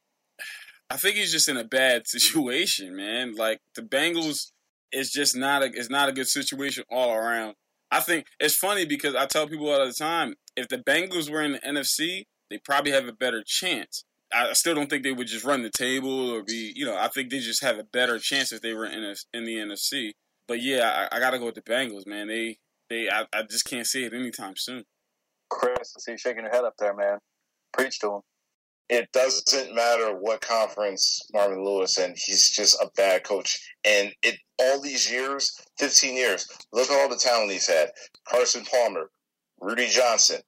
I 0.89 0.97
think 0.97 1.15
he's 1.15 1.31
just 1.31 1.47
in 1.47 1.57
a 1.57 1.63
bad 1.63 2.03
situation, 2.07 2.95
man. 2.95 3.35
Like 3.35 3.59
the 3.75 3.81
Bengals 3.81 4.51
is 4.91 5.11
just 5.11 5.35
not 5.35 5.63
a, 5.63 5.71
it's 5.73 5.89
not 5.89 6.09
a 6.09 6.13
good 6.13 6.27
situation 6.27 6.83
all 6.91 7.13
around. 7.13 7.55
I 7.89 7.99
think 7.99 8.25
it's 8.39 8.55
funny 8.55 8.85
because 8.85 9.15
I 9.15 9.25
tell 9.25 9.47
people 9.47 9.69
all 9.69 9.85
the 9.85 9.93
time, 9.93 10.35
if 10.55 10.67
the 10.69 10.77
Bengals 10.77 11.29
were 11.29 11.41
in 11.41 11.53
the 11.53 11.59
NFC, 11.59 12.23
they 12.49 12.57
probably 12.57 12.91
have 12.91 13.07
a 13.07 13.13
better 13.13 13.43
chance. 13.45 14.03
I 14.33 14.53
still 14.53 14.75
don't 14.75 14.89
think 14.89 15.03
they 15.03 15.11
would 15.11 15.27
just 15.27 15.43
run 15.43 15.61
the 15.61 15.69
table 15.69 16.29
or 16.29 16.41
be, 16.43 16.71
you 16.73 16.85
know, 16.85 16.97
I 16.97 17.09
think 17.09 17.29
they 17.29 17.39
just 17.39 17.63
have 17.63 17.77
a 17.77 17.83
better 17.83 18.17
chance 18.17 18.53
if 18.53 18.61
they 18.61 18.73
were 18.73 18.85
in 18.85 19.03
a, 19.03 19.15
in 19.33 19.43
the 19.43 19.55
NFC. 19.55 20.11
But 20.47 20.61
yeah, 20.61 21.07
I, 21.11 21.17
I 21.17 21.19
got 21.19 21.31
to 21.31 21.39
go 21.39 21.45
with 21.45 21.55
the 21.55 21.61
Bengals, 21.61 22.07
man. 22.07 22.27
They 22.27 22.59
they, 22.91 23.09
I, 23.09 23.25
I 23.33 23.43
just 23.49 23.65
can't 23.65 23.87
see 23.87 24.03
it 24.03 24.13
anytime 24.13 24.53
soon. 24.57 24.83
Chris, 25.49 25.95
I 25.95 25.99
see 25.99 26.11
you 26.11 26.17
shaking 26.17 26.43
your 26.43 26.51
head 26.51 26.65
up 26.65 26.73
there, 26.77 26.93
man. 26.93 27.17
Preach 27.71 27.99
to 27.99 28.15
him. 28.15 28.21
It 28.89 29.09
doesn't 29.13 29.73
matter 29.73 30.13
what 30.13 30.41
conference 30.41 31.21
Marvin 31.33 31.63
Lewis 31.63 31.97
and 31.97 32.13
he's 32.17 32.53
just 32.53 32.77
a 32.81 32.89
bad 32.97 33.23
coach. 33.23 33.57
And 33.85 34.11
it 34.21 34.35
all 34.59 34.81
these 34.81 35.09
years, 35.09 35.57
fifteen 35.79 36.17
years, 36.17 36.45
look 36.73 36.91
at 36.91 37.01
all 37.01 37.07
the 37.07 37.15
talent 37.15 37.53
he's 37.53 37.67
had: 37.67 37.91
Carson 38.27 38.65
Palmer, 38.65 39.09
Rudi 39.61 39.87
Johnson, 39.87 40.41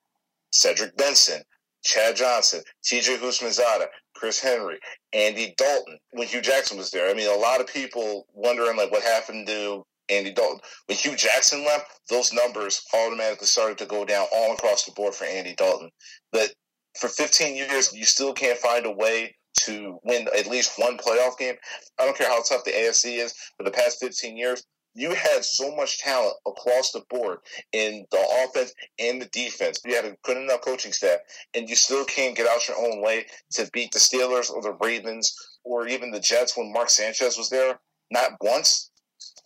Cedric 0.52 0.98
Benson, 0.98 1.42
Chad 1.86 2.18
Johnson, 2.18 2.62
T.J. 2.84 3.18
Houshmandzadeh, 3.18 3.88
Chris 4.14 4.42
Henry, 4.42 4.78
Andy 5.14 5.54
Dalton. 5.58 5.98
When 6.12 6.28
Hue 6.28 6.42
Jackson 6.42 6.78
was 6.78 6.92
there, 6.92 7.10
I 7.10 7.14
mean, 7.14 7.30
a 7.30 7.40
lot 7.40 7.62
of 7.62 7.68
people 7.68 8.26
wondering 8.34 8.76
like 8.76 8.92
what 8.92 9.04
happened 9.04 9.48
to 9.48 9.86
Andy 10.10 10.32
Dalton. 10.32 10.60
When 10.88 10.98
Hue 10.98 11.16
Jackson 11.16 11.66
left, 11.66 12.00
those 12.10 12.34
numbers 12.34 12.84
automatically 12.94 13.48
started 13.48 13.78
to 13.80 13.86
go 13.86 14.06
down 14.06 14.28
all 14.34 14.54
across 14.54 14.86
the 14.86 14.92
board 14.92 15.16
for 15.16 15.26
Andy 15.26 15.56
Dalton. 15.56 15.89
But 16.32 16.54
for 17.00 17.08
15 17.08 17.56
years, 17.56 17.94
you 17.94 18.06
still 18.06 18.34
can't 18.34 18.58
find 18.60 18.86
a 18.86 18.92
way 18.92 19.36
to 19.62 20.00
win 20.04 20.28
at 20.38 20.48
least 20.48 20.78
one 20.78 20.98
playoff 20.98 21.38
game. 21.38 21.56
I 22.00 22.06
don't 22.06 22.18
care 22.18 22.28
how 22.28 22.42
tough 22.42 22.63
the 22.63 22.72
AFC 22.72 23.18
is. 23.18 23.34
For 23.58 23.63
the 23.63 23.72
past 23.72 24.00
15 24.00 24.36
years, 24.36 24.63
you 24.96 25.12
had 25.12 25.44
so 25.44 25.76
much 25.76 26.00
talent 26.00 26.36
across 26.46 26.92
the 26.92 27.04
board 27.10 27.39
in 27.72 28.06
the 28.12 28.46
offense 28.46 28.74
and 29.00 29.22
the 29.22 29.26
defense. 29.28 29.82
You 29.86 29.96
had 29.96 30.06
a 30.06 30.16
good 30.24 30.38
enough 30.38 30.62
coaching 30.62 30.92
staff, 30.92 31.20
and 31.56 31.68
you 31.68 31.76
still 31.76 32.06
can't 32.06 32.36
get 32.36 32.48
out 32.48 32.68
your 32.68 32.78
own 32.78 33.02
way 33.02 33.26
to 33.52 33.70
beat 33.74 33.92
the 33.92 34.00
Steelers 34.00 34.52
or 34.52 34.62
the 34.62 34.78
Ravens 34.82 35.36
or 35.63 35.88
even 35.88 36.12
the 36.12 36.20
Jets 36.20 36.56
when 36.56 36.72
Mark 36.72 36.89
Sanchez 36.89 37.38
was 37.38 37.50
there. 37.50 37.80
Not 38.12 38.34
once, 38.42 38.92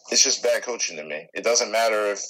it's 0.09 0.23
just 0.23 0.43
bad 0.43 0.63
coaching 0.63 0.97
to 0.97 1.03
me. 1.03 1.27
It 1.33 1.43
doesn't 1.43 1.71
matter 1.71 2.11
if 2.11 2.21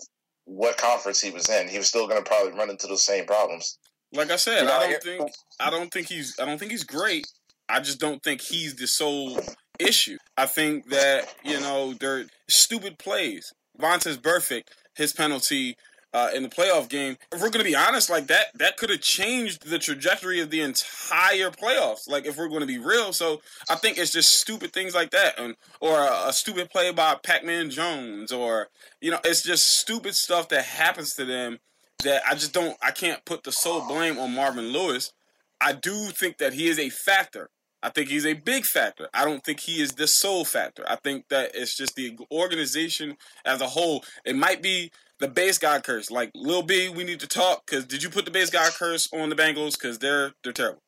what 0.45 0.77
conference 0.77 1.21
he 1.21 1.31
was 1.31 1.49
in; 1.49 1.67
he 1.67 1.77
was 1.77 1.87
still 1.87 2.07
going 2.07 2.23
to 2.23 2.27
probably 2.27 2.57
run 2.57 2.69
into 2.69 2.87
those 2.87 3.05
same 3.05 3.25
problems. 3.25 3.77
Like 4.13 4.31
I 4.31 4.37
said, 4.37 4.67
I 4.67 4.89
don't 4.89 5.03
think 5.03 5.31
I 5.59 5.69
don't 5.69 5.91
think 5.91 6.07
he's 6.07 6.35
I 6.39 6.45
don't 6.45 6.57
think 6.57 6.71
he's 6.71 6.83
great. 6.83 7.25
I 7.69 7.79
just 7.79 7.99
don't 7.99 8.23
think 8.23 8.41
he's 8.41 8.75
the 8.75 8.87
sole 8.87 9.39
issue. 9.79 10.17
I 10.37 10.45
think 10.45 10.89
that 10.89 11.33
you 11.43 11.59
know 11.59 11.93
they're 11.93 12.25
stupid 12.49 12.97
plays. 12.97 13.51
Vontaze 13.79 14.17
Burfict. 14.17 14.69
his 14.95 15.13
penalty 15.13 15.75
uh, 16.17 16.29
in 16.33 16.41
the 16.41 16.49
playoff 16.49 16.89
game. 16.89 17.17
If 17.31 17.41
we're 17.41 17.49
going 17.49 17.63
to 17.63 17.69
be 17.69 17.75
honest, 17.75 18.09
like 18.09 18.27
that, 18.27 18.47
that 18.55 18.77
could 18.77 18.89
have 18.89 19.01
changed 19.01 19.69
the 19.69 19.77
trajectory 19.77 20.39
of 20.39 20.49
the 20.49 20.61
entire 20.61 21.51
playoffs. 21.51 22.09
Like 22.09 22.25
if 22.25 22.37
we're 22.37 22.47
going 22.47 22.61
to 22.61 22.67
be 22.67 22.79
real, 22.79 23.13
so 23.13 23.41
I 23.69 23.75
think 23.75 23.97
it's 23.97 24.11
just 24.11 24.39
stupid 24.39 24.73
things 24.73 24.95
like 24.95 25.11
that, 25.11 25.37
and 25.37 25.55
or 25.79 25.99
a, 25.99 26.29
a 26.29 26.33
stupid 26.33 26.71
play 26.71 26.91
by 26.91 27.15
Pac-Man 27.21 27.69
Jones, 27.69 28.31
or 28.31 28.69
you 28.99 29.11
know, 29.11 29.19
it's 29.23 29.43
just 29.43 29.79
stupid 29.79 30.15
stuff 30.15 30.49
that 30.49 30.65
happens 30.65 31.13
to 31.15 31.25
them 31.25 31.59
that 32.03 32.23
I 32.27 32.33
just 32.33 32.53
don't. 32.53 32.75
I 32.81 32.91
can't 32.91 33.23
put 33.25 33.43
the 33.43 33.51
sole 33.51 33.87
blame 33.87 34.17
on 34.17 34.33
Marvin 34.33 34.69
Lewis. 34.69 35.13
I 35.61 35.73
do 35.73 36.09
think 36.09 36.39
that 36.39 36.53
he 36.53 36.67
is 36.67 36.79
a 36.79 36.89
factor. 36.89 37.49
I 37.83 37.89
think 37.89 38.09
he's 38.09 38.25
a 38.25 38.33
big 38.33 38.65
factor. 38.65 39.07
I 39.13 39.23
don't 39.23 39.43
think 39.43 39.59
he 39.59 39.81
is 39.81 39.93
the 39.93 40.07
sole 40.07 40.45
factor. 40.45 40.83
I 40.87 40.95
think 40.95 41.27
that 41.29 41.51
it's 41.53 41.77
just 41.77 41.95
the 41.95 42.17
organization 42.31 43.17
as 43.45 43.61
a 43.61 43.67
whole. 43.67 44.03
It 44.25 44.35
might 44.35 44.63
be 44.63 44.91
the 45.19 45.27
base 45.27 45.57
god 45.57 45.83
curse. 45.83 46.11
Like 46.11 46.31
Lil 46.35 46.63
B, 46.63 46.89
we 46.89 47.03
need 47.03 47.19
to 47.21 47.27
talk 47.27 47.65
because 47.65 47.85
did 47.85 48.03
you 48.03 48.09
put 48.09 48.25
the 48.25 48.31
base 48.31 48.49
god 48.49 48.71
curse 48.73 49.07
on 49.13 49.29
the 49.29 49.35
Bengals? 49.35 49.73
Because 49.73 49.99
they're 49.99 50.33
they're 50.43 50.53
terrible. 50.53 50.81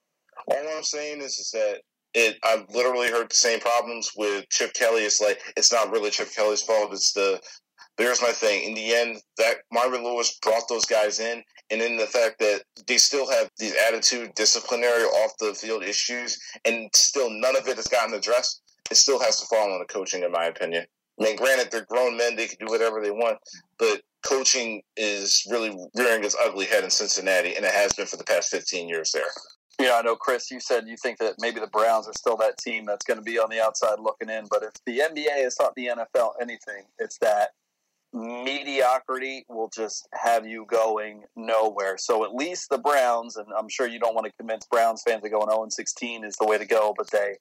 All 0.47 0.77
I'm 0.77 0.83
saying 0.83 1.21
is, 1.21 1.37
is 1.37 1.51
that 1.51 1.81
it. 2.13 2.37
I've 2.43 2.65
literally 2.69 3.09
heard 3.09 3.29
the 3.29 3.35
same 3.35 3.59
problems 3.59 4.11
with 4.15 4.47
Chip 4.49 4.73
Kelly. 4.73 5.03
It's 5.03 5.21
like 5.21 5.41
it's 5.57 5.71
not 5.71 5.91
really 5.91 6.09
Chip 6.11 6.33
Kelly's 6.33 6.61
fault. 6.61 6.93
It's 6.93 7.13
the 7.13 7.39
But 7.97 8.03
here's 8.03 8.21
my 8.21 8.31
thing: 8.31 8.63
in 8.63 8.73
the 8.75 8.93
end, 8.93 9.17
that 9.37 9.57
Marvin 9.71 10.03
Lewis 10.03 10.37
brought 10.41 10.67
those 10.69 10.85
guys 10.85 11.19
in, 11.19 11.43
and 11.69 11.81
in 11.81 11.97
the 11.97 12.07
fact 12.07 12.39
that 12.39 12.63
they 12.87 12.97
still 12.97 13.29
have 13.29 13.49
these 13.57 13.75
attitude, 13.87 14.33
disciplinary, 14.35 15.03
off 15.03 15.31
the 15.39 15.53
field 15.53 15.83
issues, 15.83 16.39
and 16.65 16.89
still 16.95 17.29
none 17.29 17.55
of 17.55 17.67
it 17.67 17.77
has 17.77 17.87
gotten 17.87 18.13
addressed. 18.13 18.61
It 18.89 18.97
still 18.97 19.19
has 19.19 19.39
to 19.39 19.45
fall 19.47 19.71
on 19.71 19.79
the 19.79 19.85
coaching, 19.85 20.23
in 20.23 20.31
my 20.31 20.45
opinion. 20.45 20.85
I 21.19 21.23
mean, 21.23 21.35
granted, 21.35 21.69
they're 21.69 21.85
grown 21.85 22.17
men; 22.17 22.35
they 22.35 22.47
can 22.47 22.65
do 22.65 22.71
whatever 22.71 23.01
they 23.01 23.11
want, 23.11 23.37
but 23.77 24.01
coaching 24.25 24.81
is 24.97 25.43
really 25.49 25.77
rearing 25.95 26.23
its 26.23 26.35
ugly 26.43 26.65
head 26.65 26.83
in 26.83 26.89
Cincinnati, 26.89 27.55
and 27.55 27.65
it 27.65 27.71
has 27.71 27.93
been 27.93 28.05
for 28.05 28.17
the 28.17 28.23
past 28.23 28.49
15 28.49 28.87
years 28.87 29.11
there. 29.11 29.23
Yeah, 29.79 29.95
I 29.95 30.01
know, 30.01 30.17
Chris. 30.17 30.51
You 30.51 30.59
said 30.59 30.87
you 30.87 30.97
think 30.97 31.19
that 31.19 31.35
maybe 31.39 31.61
the 31.61 31.67
Browns 31.67 32.07
are 32.07 32.13
still 32.13 32.35
that 32.37 32.57
team 32.57 32.85
that's 32.85 33.05
going 33.05 33.17
to 33.17 33.23
be 33.23 33.39
on 33.39 33.49
the 33.49 33.61
outside 33.61 33.99
looking 33.99 34.29
in. 34.29 34.45
But 34.49 34.63
if 34.63 34.73
the 34.85 34.99
NBA 34.99 35.43
has 35.43 35.55
taught 35.55 35.73
the 35.75 35.87
NFL 35.87 36.33
anything, 36.41 36.83
it's 36.97 37.17
that 37.19 37.51
mediocrity 38.11 39.45
will 39.47 39.69
just 39.73 40.09
have 40.13 40.45
you 40.45 40.65
going 40.65 41.23
nowhere. 41.37 41.97
So 41.97 42.25
at 42.25 42.33
least 42.33 42.69
the 42.69 42.77
Browns, 42.77 43.37
and 43.37 43.47
I'm 43.57 43.69
sure 43.69 43.87
you 43.87 43.99
don't 43.99 44.15
want 44.15 44.25
to 44.25 44.33
convince 44.37 44.65
Browns 44.65 45.01
fans 45.07 45.21
that 45.21 45.29
going 45.29 45.49
0 45.49 45.65
16 45.69 46.25
is 46.25 46.35
the 46.35 46.45
way 46.45 46.57
to 46.57 46.65
go, 46.65 46.93
but 46.97 47.09
they 47.11 47.35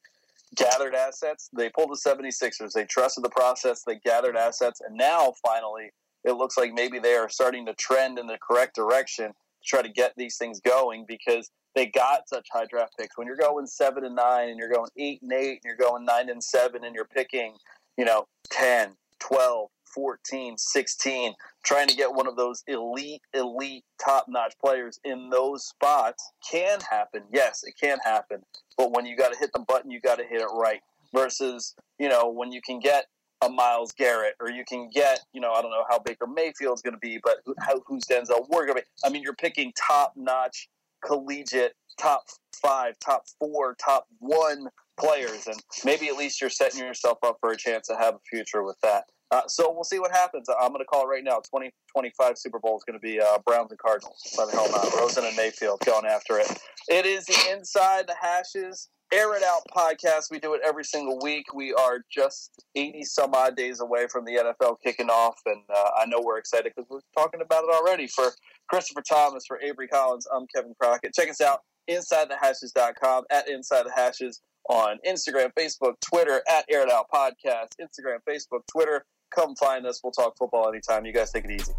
gathered 0.54 0.94
assets. 0.94 1.48
They 1.56 1.70
pulled 1.70 1.90
the 1.90 1.96
76ers. 1.96 2.72
They 2.72 2.84
trusted 2.84 3.24
the 3.24 3.30
process. 3.30 3.82
They 3.84 3.96
gathered 3.96 4.36
assets. 4.36 4.80
And 4.86 4.96
now, 4.96 5.32
finally, 5.44 5.90
it 6.24 6.32
looks 6.32 6.56
like 6.56 6.72
maybe 6.72 6.98
they 6.98 7.14
are 7.14 7.28
starting 7.28 7.66
to 7.66 7.74
trend 7.74 8.18
in 8.18 8.26
the 8.26 8.38
correct 8.38 8.74
direction 8.74 9.28
to 9.28 9.68
try 9.68 9.82
to 9.82 9.88
get 9.88 10.14
these 10.16 10.36
things 10.36 10.60
going 10.60 11.04
because 11.06 11.50
they 11.74 11.86
got 11.86 12.28
such 12.28 12.46
high 12.52 12.66
draft 12.68 12.94
picks. 12.98 13.16
When 13.16 13.26
you're 13.26 13.36
going 13.36 13.66
seven 13.66 14.04
and 14.04 14.16
nine 14.16 14.48
and 14.48 14.58
you're 14.58 14.70
going 14.70 14.90
eight 14.96 15.22
and 15.22 15.32
eight 15.32 15.60
and 15.62 15.64
you're 15.64 15.76
going 15.76 16.04
nine 16.04 16.28
and 16.28 16.42
seven 16.42 16.84
and 16.84 16.94
you're 16.94 17.04
picking, 17.06 17.54
you 17.96 18.04
know, 18.04 18.26
10, 18.50 18.90
12, 19.20 19.68
14, 19.94 20.58
16, 20.58 21.34
trying 21.64 21.88
to 21.88 21.96
get 21.96 22.12
one 22.12 22.26
of 22.26 22.36
those 22.36 22.62
elite, 22.66 23.22
elite, 23.34 23.84
top 24.04 24.26
notch 24.28 24.54
players 24.62 24.98
in 25.04 25.30
those 25.30 25.66
spots 25.66 26.32
can 26.50 26.78
happen. 26.90 27.22
Yes, 27.32 27.62
it 27.64 27.74
can 27.80 27.98
happen. 28.04 28.42
But 28.76 28.92
when 28.92 29.06
you 29.06 29.16
got 29.16 29.32
to 29.32 29.38
hit 29.38 29.50
the 29.52 29.64
button, 29.66 29.90
you 29.90 30.00
got 30.00 30.18
to 30.18 30.24
hit 30.24 30.40
it 30.40 30.48
right. 30.54 30.80
Versus, 31.14 31.74
you 31.98 32.08
know, 32.08 32.28
when 32.28 32.52
you 32.52 32.60
can 32.60 32.80
get 32.80 33.06
a 33.42 33.48
Myles 33.48 33.92
Garrett, 33.92 34.34
or 34.40 34.50
you 34.50 34.64
can 34.64 34.90
get, 34.92 35.20
you 35.32 35.40
know, 35.40 35.52
I 35.52 35.62
don't 35.62 35.70
know 35.70 35.84
how 35.88 35.98
Baker 35.98 36.26
Mayfield's 36.26 36.82
going 36.82 36.94
to 36.94 36.98
be, 36.98 37.20
but 37.22 37.36
how, 37.60 37.80
who's 37.86 38.04
Denzel 38.04 38.48
Ward 38.48 38.66
going 38.66 38.78
to 38.78 38.82
be? 38.82 38.82
I 39.04 39.10
mean, 39.10 39.22
you're 39.22 39.34
picking 39.34 39.72
top 39.76 40.14
notch 40.16 40.68
collegiate 41.04 41.74
top 41.98 42.24
five, 42.60 42.98
top 42.98 43.24
four, 43.38 43.74
top 43.74 44.06
one 44.18 44.68
players, 44.98 45.46
and 45.46 45.60
maybe 45.84 46.08
at 46.08 46.16
least 46.16 46.40
you're 46.40 46.50
setting 46.50 46.80
yourself 46.80 47.18
up 47.22 47.38
for 47.40 47.50
a 47.50 47.56
chance 47.56 47.86
to 47.88 47.96
have 47.96 48.14
a 48.14 48.20
future 48.28 48.64
with 48.64 48.76
that. 48.82 49.04
Uh, 49.30 49.42
so 49.46 49.70
we'll 49.70 49.84
see 49.84 49.98
what 49.98 50.10
happens. 50.10 50.48
I'm 50.48 50.68
going 50.68 50.80
to 50.80 50.86
call 50.86 51.04
it 51.04 51.08
right 51.08 51.24
now. 51.24 51.36
2025 51.36 52.38
Super 52.38 52.58
Bowl 52.58 52.76
is 52.76 52.84
going 52.84 52.98
to 52.98 53.02
be 53.02 53.20
uh, 53.20 53.38
Browns 53.44 53.70
and 53.70 53.78
Cardinals. 53.78 54.22
By 54.36 54.46
the 54.46 54.52
hell 54.52 54.70
not. 54.70 54.94
Rosen 54.98 55.24
and 55.24 55.36
Mayfield 55.36 55.80
going 55.84 56.06
after 56.06 56.38
it. 56.38 56.48
It 56.88 57.04
is 57.04 57.26
the 57.26 57.52
Inside 57.52 58.06
the 58.06 58.16
Hashes 58.20 58.88
Air 59.12 59.34
It 59.36 59.42
Out 59.42 59.62
podcast. 59.74 60.30
We 60.30 60.38
do 60.38 60.54
it 60.54 60.60
every 60.64 60.84
single 60.84 61.18
week. 61.22 61.52
We 61.54 61.72
are 61.74 62.00
just 62.10 62.64
80 62.74 63.04
some 63.04 63.34
odd 63.34 63.56
days 63.56 63.80
away 63.80 64.06
from 64.10 64.24
the 64.24 64.32
NFL 64.32 64.76
kicking 64.84 65.08
off, 65.08 65.40
and 65.46 65.62
uh, 65.74 65.90
I 65.98 66.06
know 66.06 66.20
we're 66.20 66.38
excited 66.38 66.72
because 66.74 66.88
we're 66.90 67.00
talking 67.16 67.40
about 67.40 67.64
it 67.64 67.70
already. 67.70 68.06
For 68.06 68.32
Christopher 68.68 69.02
Thomas, 69.02 69.44
for 69.46 69.60
Avery 69.60 69.88
Collins, 69.88 70.26
I'm 70.34 70.46
Kevin 70.54 70.74
Crockett. 70.78 71.14
Check 71.14 71.30
us 71.30 71.40
out, 71.40 71.60
InsideTheHashes.com, 71.90 73.24
at 73.30 73.48
Inside 73.48 73.84
the 73.86 73.92
Hashes 73.94 74.42
on 74.68 74.98
Instagram, 75.06 75.52
Facebook, 75.58 75.94
Twitter, 76.00 76.42
at 76.50 76.66
Air 76.70 76.82
It 76.82 76.90
Out 76.90 77.06
Podcast, 77.12 77.68
Instagram, 77.80 78.18
Facebook, 78.28 78.60
Twitter. 78.70 79.04
Come 79.34 79.54
find 79.56 79.86
us. 79.86 80.00
We'll 80.02 80.12
talk 80.12 80.36
football 80.36 80.68
anytime. 80.68 81.04
You 81.04 81.12
guys 81.12 81.30
take 81.30 81.44
it 81.44 81.50
easy. 81.50 81.72